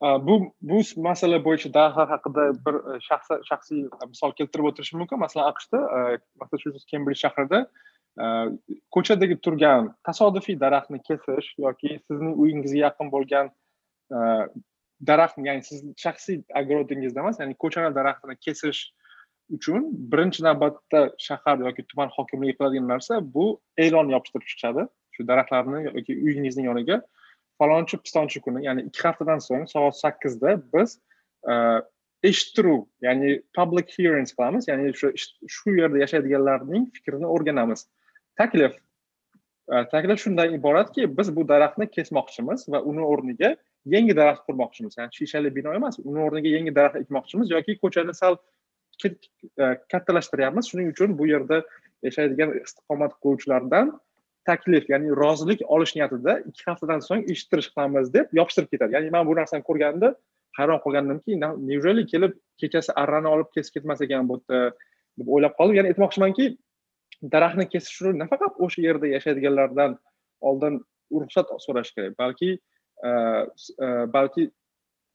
[0.00, 2.98] bu bu masala bo'yicha daraxtlar haqida bir e,
[3.50, 3.80] shaxsiy
[4.12, 5.18] misol keltirib o'tirishim mumkin.
[5.18, 7.68] Masalan aqshda e, massachusets kembrij shahrida e,
[8.94, 13.50] ko'chadagi turgan tasodifiy daraxtni kesish yoki sizning uyingizga yaqin bo'lgan
[14.16, 14.18] e,
[15.10, 18.80] daraxt ya'ni siz shaxsiy огородingizda emas ya'ni ko'chani daraxtini kesish
[19.56, 23.46] uchun birinchi navbatda shahar yoki tuman hokimligi qiladigan narsa bu
[23.84, 26.98] e'lon yopishtirib chiqishadi shu daraxtlarni yoki uyingizning yoniga
[27.58, 30.98] falonchi pistonchi kuni ya'ni ikki haftadan so'ng soat sakkizda biz
[31.50, 31.54] e,
[32.22, 34.68] eshittiruv ya'ni public hearings qilamiz.
[34.68, 35.12] Ya'ni shu
[35.56, 37.86] shu yerda yashaydiganlarning fikrini o'rganamiz.
[38.40, 38.76] Taklif.
[39.92, 43.50] Taklif shundan iboratki biz bu daraxtni kesmoqchimiz va uni o'rniga
[43.94, 44.96] yangi daraxt qurmoqchimiz.
[44.98, 48.38] Ya'ni shishali bino emas uni o'rniga yangi daraxt ekmoqchimiz yoki ko'chani sal
[49.04, 49.10] e,
[49.92, 50.70] kattalashtiryapmiz.
[50.70, 51.62] Shuning uchun bu yerda
[52.06, 53.92] yashaydigan istiqomat qiluvchilardan
[54.48, 58.96] taklif ya'ni rozilik olish niyatida ikki haftadan so'ng eshittirish qilamiz deb yopishtirib ketadi.
[58.96, 60.14] Ya'ni man bu narsani ko'rganda
[60.58, 64.62] hayron qolgandimki неужели kelib kechasi arrani olib kesib ketmas ekan bu yerda
[65.18, 65.78] deb o'ylab qoldim.
[65.78, 66.48] Ya'ni aytmoqchimanki
[67.22, 69.96] daraxtni kesish uchun nafaqat o'sha yerda yashaydiganlardan
[70.40, 70.78] oldin
[71.12, 72.14] ruxsat so'rash kerak.
[72.18, 74.50] Balki e, e, balki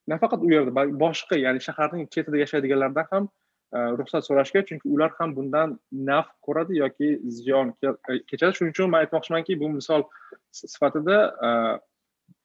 [0.07, 3.29] nafaqat u yerda balki boshqa ya'ni shaharning chetida yashaydiganlardan ham
[3.75, 5.79] e, ruxsat so'rash kerak chunki ular ham bundan
[6.11, 8.53] naf ko'radi yoki ziyon kechadi.
[8.57, 10.07] Shuning uchun man aytmoqchimanki bu misol
[10.51, 11.17] sifatida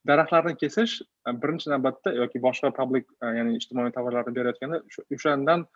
[0.08, 1.00] daraxtlarni kesish
[1.42, 4.82] birinchi navbatda yoki boshqa public ya'ni ijtimoiy tovarlarni berayotganda
[5.16, 5.66] o'shandan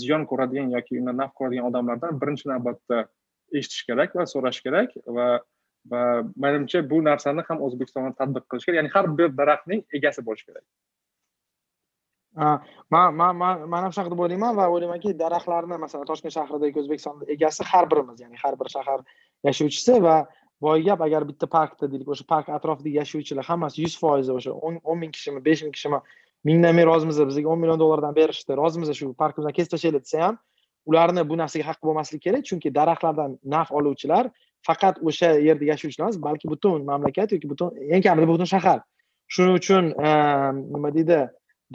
[0.00, 3.06] ziyon ko'radigan yoki undan naf ko'radigan odamlardan birinchi navbatda
[3.58, 5.28] eshitish kerak va so'rash kerak va
[5.90, 6.02] va
[6.44, 10.66] manimcha bu narsani ham o'zbekistonda tatbiq qilish kerak ya'ni har bir daraxtning egasi bo'lishi kerak
[12.94, 17.24] man man man man ham shu deb o'ylayman va o'ylaymanki daraxtlarni masalan toshkent shahridagi o'zbekistonda
[17.36, 19.00] egasi har birimiz ya'ni har bir shahar
[19.48, 20.16] yashovchisi va
[20.60, 24.98] boy gap agar bitta parkda deylik o'sha park atrofidagi yashovchilar hammasi yuz foizi o'sha o'n
[25.02, 26.00] ming kishimi besh ming kishimi
[26.44, 28.56] mingdan ming rozimiz bizga o'n million dollardan berishdi.
[28.56, 30.38] Rozimiz shu parkimizdan kesib tashlanglar desa ham
[30.86, 34.30] ularni bu narsaga haqqi bo'lmasligi kerak chunki daraxtlardan naf oluvchilar
[34.68, 38.80] faqat o'sha yerda yashovchilar emas balki butun mamlakat yoki butun eng kamida butun shahar.
[39.34, 41.20] Shuning uchun ehm, nima deydi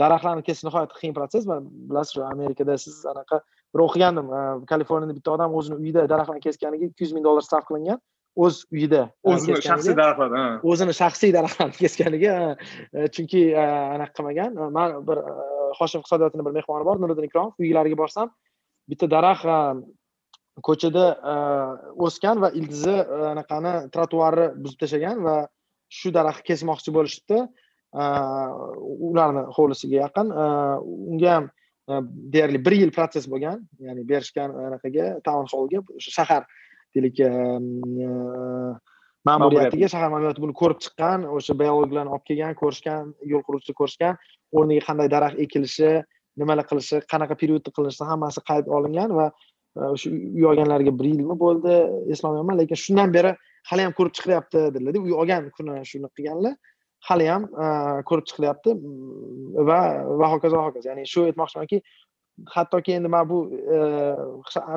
[0.02, 3.42] daraxtlarni kesish nihoyatda qiyin protsess va bilasiz amerikada siz anaqa
[3.74, 7.66] bir o'qigandim ehm, kaliforniyada bitta odam o'zini uyida daraxtlarni kesganiga ikki yuz ming dollar sarf
[7.70, 8.02] qilingan
[8.36, 12.34] o'z uyida o'zini shaxsiy daraxtlar o'zini shaxsiy daraxtlarini kesganiga
[12.94, 14.58] e, chunki e, anaqa qilmagan.
[14.78, 15.36] Man bir e,
[15.80, 18.32] hoshim iqtisodiyotini bir mehmoni bor nuriddin ikromov uylariga borsam
[18.92, 19.48] bitta daraxt
[20.68, 21.06] ko'chada
[22.08, 22.96] o'sgan va ildizi
[23.32, 25.38] anaqani trotuarni buzib tashlagan va
[26.00, 27.42] shu daraxtni kesmoqchi bo'lishibdi.
[29.10, 30.32] Ularni hovlisiga yaqin.
[31.12, 31.50] Unga ham
[32.34, 36.48] deyarli bir yil protsess bo'lgan ya'ni berishgan anaqaga town hollga o'sha shahar
[36.96, 37.18] deylik
[39.30, 44.22] ma'muriyatiga shahar ma'muriyati buni ko'rib chiqqan o'sha biologlarni olib kelgan ko'rishgan yo'l quruvchini ko'rishgan
[44.58, 45.92] o'rniga qanday daraxt ekilishi
[46.42, 49.28] nimalar qilishi qanaqa periodda qilinishi hammasi qayd olingan va
[49.94, 51.76] o'sha uy olganlarga bir yilmi bo'ldi
[52.14, 53.36] eslolmayapman lekin shundan beri
[53.70, 55.04] hali ham ko'rib chiqilyapti dedilarda.
[55.08, 56.56] Uy olgan kuni shuni qilganlar
[57.10, 57.48] hali ham
[58.10, 58.76] ko'rib chiqilyapti
[59.70, 59.80] va
[60.22, 60.90] va hokazo va hokazo.
[60.92, 61.82] Ya'ni shu aytmoqchimanki
[62.56, 63.38] hattoki endi mana bu
[63.76, 63.78] e,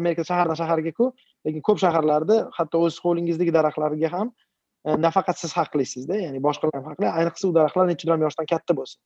[0.00, 1.12] amerika shahardan shaharga-ku
[1.46, 4.33] lekin ko'p shaharlarda hatto o'z hovlingizdagi daraxtlarga ham
[4.87, 8.98] e, nafaqat siz haqlisizda ya'ni boshqalar ham haqli ayniqsa u daraxtlar nechadan yoshdan katta bo'lsa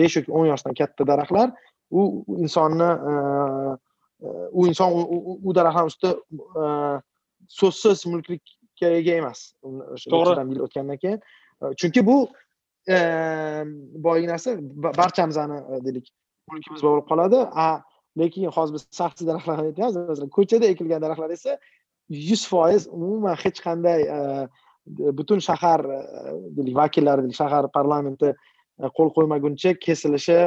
[0.00, 1.54] besh yoki o'n yoshdan katta daraxtlar
[1.90, 2.02] u
[2.44, 3.14] insonni e,
[4.58, 4.92] u inson
[5.48, 6.10] u daraxtlar ustida
[7.60, 9.40] so'zsiz mulklikka ega emas.
[9.62, 10.44] To'g'ri.
[10.52, 11.20] yil o'tgandan keyin
[11.80, 12.16] chunki bu
[14.06, 14.56] boyagi narsa
[15.00, 16.08] barchamizni deylik
[16.52, 17.42] mulkimiz bo'lib qoladi.
[17.64, 17.66] A
[18.20, 19.96] lekin hozir biz shaxsiy daraxtlarni aytyapmiz.
[20.10, 21.58] Masalan ko'chada ekilgan daraxtlar esa
[22.08, 24.18] yuz foiz umuman hech qanday e,
[25.18, 26.00] butun shahar e,
[26.56, 28.34] deylik vakillari shahar parlamenti
[28.82, 30.38] e, qo'l qo'ymaguncha kesilishi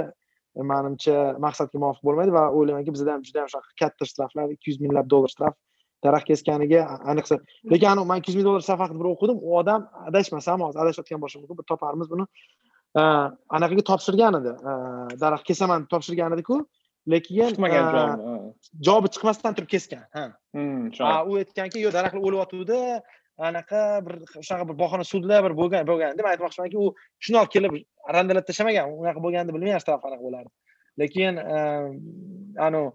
[0.71, 4.79] manimcha maqsadga muvofiq bo'lmaydi va o'ylaymanki bizda ham juda ham shunaqa katta shtraflar ikki yuz
[4.83, 5.57] minglab dollar shtraf
[6.05, 7.39] daraxt kesganiga ayniqsa
[7.73, 11.21] lekin man ikki yuz ming dollar shtraf haqida bir o'qidim u odam adashmasam hozir adashayotgan
[11.23, 12.25] bo'lishim mumkin bir toparmiz buni.
[13.57, 14.51] Anaqaga topshirgan edi
[15.23, 16.55] daraxt kesaman deb topshirgan ediku.
[17.13, 17.85] Lekin chiqmagan
[18.87, 20.25] javobi chiqmasdan turib kesgan ha.
[20.55, 20.89] Hmm,
[21.29, 22.81] u aytganki yo'q daraxtlar o'lyotgandi
[23.49, 24.15] anaqa bir
[24.45, 26.85] shunaqa bir bahona sudlar bir bo'lgan bo'lgan deb aytmoqchimanki u
[27.25, 27.73] shuni olib kelib
[28.15, 30.51] randalab tashlamagan unaqa bo'lganini bilmayman shtraf qanaqa bo'lardi
[31.01, 31.33] lekin
[32.67, 32.89] anavi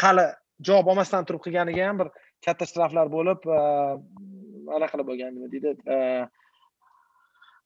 [0.00, 0.26] hali
[0.68, 2.08] javob olmasdan turib qilganiga ham bir
[2.46, 3.40] katta shtraflar bo'lib
[4.76, 5.70] anaqa qilib bo'lgan nima deydi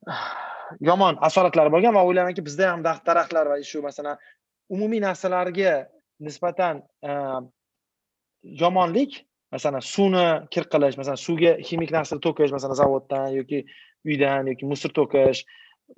[0.88, 4.16] yomon asoratlari bo'lgan va o'ylaymanki bizda ham daraxtlar va shu masalan
[4.74, 5.74] umumiy narsalarga
[6.26, 7.12] nisbatan e,
[8.62, 13.64] yomonlik masalan suvni kir qilish masalan suvga ximik narsa to'kish masalan zavoddan yoki
[14.06, 15.44] uydan yoki musor to'kish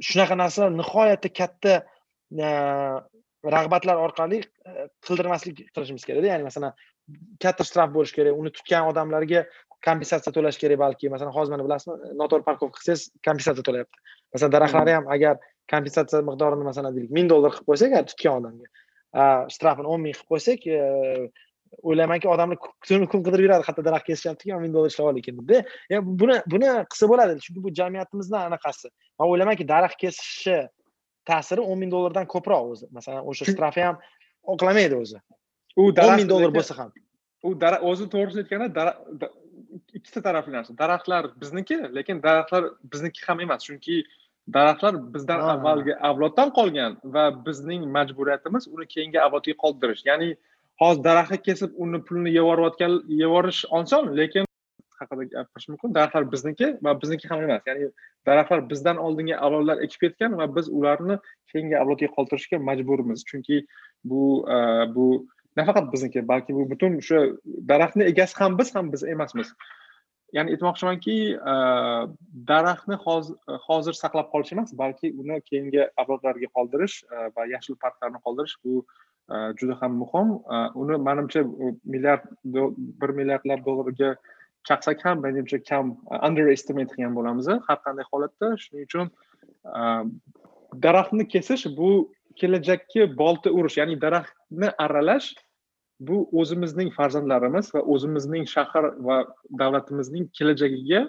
[0.00, 1.74] shunaqa narsalar nihoyatda katta
[2.32, 2.48] e,
[3.42, 6.32] rag'batlar orqali e, qildirmaslik qilishimiz kerakda.
[6.32, 6.72] Ya'ni masalan
[7.42, 9.44] katta shtraf bo'lishi kerak uni tutgan odamlarga
[9.86, 11.11] kompensatsiya to'lash kerak balki.
[11.14, 14.05] Masalan hozir mana bilasizmi noto'g'ri parkovka qilsangiz kompensatsiya to'layapti.
[14.34, 15.40] Masalan daraxtlarni ham agar
[15.73, 18.68] kompensatsiya miqdorini masalan deylik ming dollar qilib qo'ysak tutgan odamga.
[19.55, 20.81] Shtrafini o'n ming qilib qo'ysak e,
[21.89, 26.03] o'ylaymanki odamlar kun kun qidirib yuradi qayerda daraxt kesishyaptiki ming dollar ishlab ol ekan debda
[26.23, 28.91] buni buni qilsa bo'ladi chunki bu jamiyatimizni anaqasi.
[29.18, 30.59] Man o'ylaymanki daraxt kesishi
[31.31, 32.91] ta'siri o'n ming dollardan ko'proq o'zi.
[32.99, 34.01] Masalan o'sha shtrafi ham
[34.55, 35.23] oqlamaydi o'zi.
[35.81, 36.93] U o'n ming dollar bo'lsa ham.
[37.49, 37.55] U
[37.91, 39.31] o'zi to'g'risini aytganda
[39.99, 40.75] ikkita tarafli narsa.
[40.79, 43.64] Daraxtlar bizniki lekin daraxtlar bizniki ham emas.
[43.68, 44.03] Chunki
[44.49, 50.03] daraxtlar bizdan avvalgi avloddan qolgan va bizning majburiyatimiz uni keyingi avlodga qoldirish.
[50.07, 50.36] Ya'ni
[50.82, 54.49] hozir daraxtni kesib uni pulini yevorayotgan yevorish oson lekin
[55.01, 55.95] haqida gapirish mumkin.
[55.95, 57.62] Daraxtlar bizniki va bizniki ham emas.
[57.66, 57.90] Ya'ni
[58.26, 61.18] daraxtlar bizdan oldingi avlodlar ekib ketgan va biz ularni
[61.53, 63.24] keyingi avlodga qoldirishga majburmiz.
[63.30, 63.66] Chunki
[64.05, 64.24] bu
[64.55, 64.57] e,
[64.95, 65.07] bu
[65.57, 67.22] nafaqat bizniki balki bu butun o'sha
[67.70, 69.55] daraxtni egasi ham biz ham biz emasmiz
[70.33, 71.16] ya'ni aytmoqchimanki
[71.53, 71.55] e,
[72.51, 72.99] daraxtni
[73.66, 78.85] hozir saqlab qolish emas balki uni keyingi avlodlarga qoldirish e, va yashil parklarni qoldirish bu
[79.33, 80.37] e, juda ham muhim.
[80.83, 81.45] Uni manimcha
[81.85, 82.24] milliard
[83.03, 84.14] bir milliardlab dollarga
[84.68, 85.97] chaqsak ham menimcha kam
[86.28, 88.57] underestimate qilgan bo'lamiz har qanday holatda.
[88.64, 89.07] Shuning uchun
[90.87, 91.93] daraxtni kesish bu
[92.41, 95.35] kelajakka bolta urish ya'ni daraxtni arralash
[96.09, 99.16] bu o'zimizning farzandlarimiz va o'zimizning shahar va
[99.61, 101.03] davlatimizning kelajagiga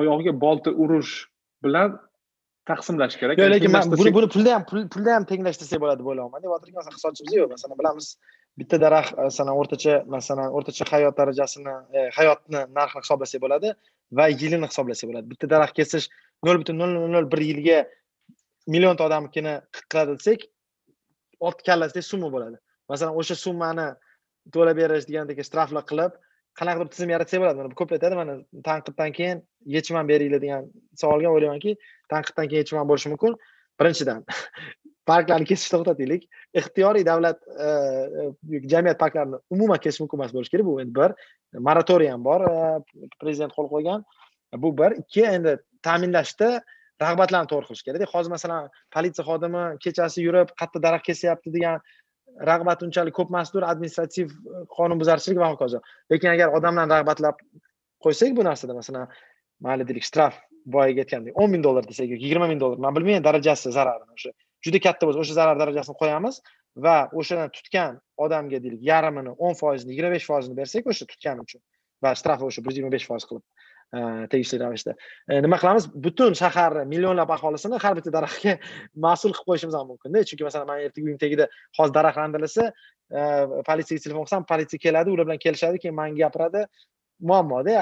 [0.00, 1.12] oyog'iga bolta urish
[1.64, 1.96] bilan
[2.70, 3.40] taqsimlash kerak.
[3.40, 6.76] Yo'q lekin man buni buni pulda ham pulda ham tenglash desak bo'ladi deb o'ylayapman devotirki
[6.78, 7.48] masalan iqtisodchimiz yo'q.
[7.54, 8.06] Masalan bilamiz
[8.60, 13.74] bitta daraxt masalan o'rtacha masalan o'rtacha hayot darajasini e, hayotni narxini hisoblasak bo'ladi
[14.18, 15.26] va yilini hisoblasak bo'ladi.
[15.32, 16.06] Bitta daraxt kesish
[16.46, 17.78] nol butun nol nol nol bir yilga
[18.74, 19.54] millionta odamnikini
[19.90, 20.46] qiladi desak
[21.46, 22.56] olti kallasidek summa bo'ladi.
[22.92, 23.88] Masalan o'sha summani
[24.54, 26.12] to'lab berish degandek shtraflar qilib
[26.60, 27.58] qanaqadir tizim yaratsak bo'ladi?
[27.62, 28.34] Mana ko'p aytadi mana
[28.68, 29.42] tanqiddan keyin
[29.76, 30.68] yechim ham beringlar degan
[31.02, 31.76] savolga o'ylaymanki
[32.12, 33.36] tanqiddan keyin yechim ham bo'lishi mumkin.
[33.80, 34.24] Birinchidan
[35.10, 36.26] parklarni kesishni to'xtataylik.
[36.60, 37.68] Ixtiyoriy davlat e,
[38.20, 40.66] e, jamiyat parklarini umuman kesish mumkin emas bo'lishi kerak.
[40.70, 41.16] Bu endi bir
[41.68, 42.60] moratoriy ham bor e,
[43.22, 44.04] prezident qo'l qo'ygan.
[44.64, 44.98] Bu bir.
[45.02, 45.56] Ikki endi
[45.88, 46.50] ta'minlashda
[47.02, 48.10] rag'batlarni to'g'ri qilish kerakda.
[48.14, 51.80] Hozir masalan politsiya xodimi kechasi yurib qayerda daraxt kesyapti degan
[52.50, 55.82] rag'bat unchalik ko'p emasdir administrativ e, qonunbuzarchilik va hokazo.
[56.12, 57.42] Lekin agar odamlarni rag'batlab
[58.04, 59.08] qo'ysak bu narsada masalan
[59.66, 63.24] mayli deylik shtraf boyagi aytgandek o'n ming dollar desak yoki yigirma ming dollar man bilmayman
[63.24, 64.30] darajasi zararini o'sha
[64.66, 66.40] juda katta bo'lsa o'sha zarar darajasini qo'yamiz
[66.86, 71.60] va o'shadan tutgan odamga deylik yarmini o'n foizini yigirma besh foizini bersak o'sha tutgani uchun
[72.04, 73.44] va shtrafi o'sha bir yuz yigirma besh foiz qilib
[73.94, 74.94] Э, tegishli ravishda.
[75.28, 75.84] Э, nima qilamiz?
[76.04, 78.54] Butun shaharni millionlab aholisini har bitta daraxtga
[79.04, 80.22] mas'ul qilib qo'yishimiz ham mumkinda.
[80.30, 83.20] Chunki masalan man ertaga uyim tagida hozir daraxt randalansa e,
[83.68, 86.64] politsiyaga telefon qilsam politsiya keladi ular bilan kelishadi keyin manga gapiradi.
[87.20, 87.76] Muammoda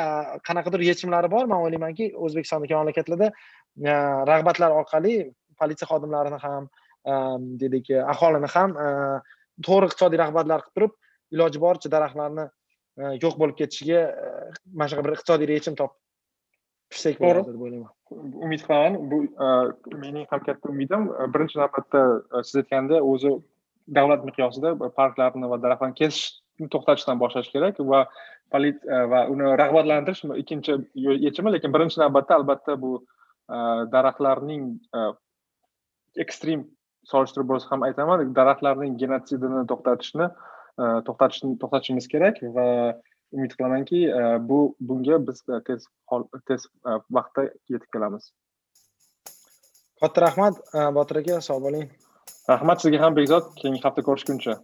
[0.49, 1.47] qanaqadir yechimlari bor.
[1.53, 3.95] Man o'ylaymanki o'zbekistondagi mamlakatlarda e,
[4.33, 5.17] rag'batlar orqali
[5.63, 6.67] politsiya xodimlarini ham
[7.07, 7.13] e,
[7.63, 8.75] deylik aholini ham
[9.69, 10.99] to'g'ri iqtisodiy rag'batlar qilib turib
[11.39, 12.51] iloji boricha daraxtlarni
[13.25, 14.03] yo'q bo'lib ketishiga
[14.73, 15.99] mana shunaqa bir iqtisodiy yechim topib
[16.95, 17.93] tushsak bo'ladi deb o'ylayman.
[18.47, 19.21] Umid qilaman bu
[20.03, 21.07] mening ham katta umidim.
[21.35, 22.03] Birinchi navbatda
[22.43, 23.33] siz aytgandek o'zi
[23.99, 28.05] davlat miqyosida parklarni va daraxtlarni kesishni to'xtatishdan boshlash kerak va
[29.13, 30.79] va uni rag'batlantirish ikkinchi
[31.27, 31.55] yechimi.
[31.57, 32.93] Lekin birinchi navbatda albatta bu
[33.97, 34.67] daraxtlarning
[36.25, 36.67] ekstrem
[37.11, 40.27] solishtirib bo'lsa ham aytaman daraxtlarning genotsidini e, to'xtatishni
[41.07, 42.67] to'xtatishimiz kerak va
[43.37, 45.87] umid qilamanki e, bu bunga biz tez
[46.51, 48.31] tez e, vaqtda yetib kelamiz.
[50.01, 50.61] Katta rahmat.
[50.97, 51.89] Botir aka sog' bo'ling.
[52.49, 53.51] Rahmat sizga ham bekzod.
[53.61, 54.57] Keyingi hafta ko'rishguncha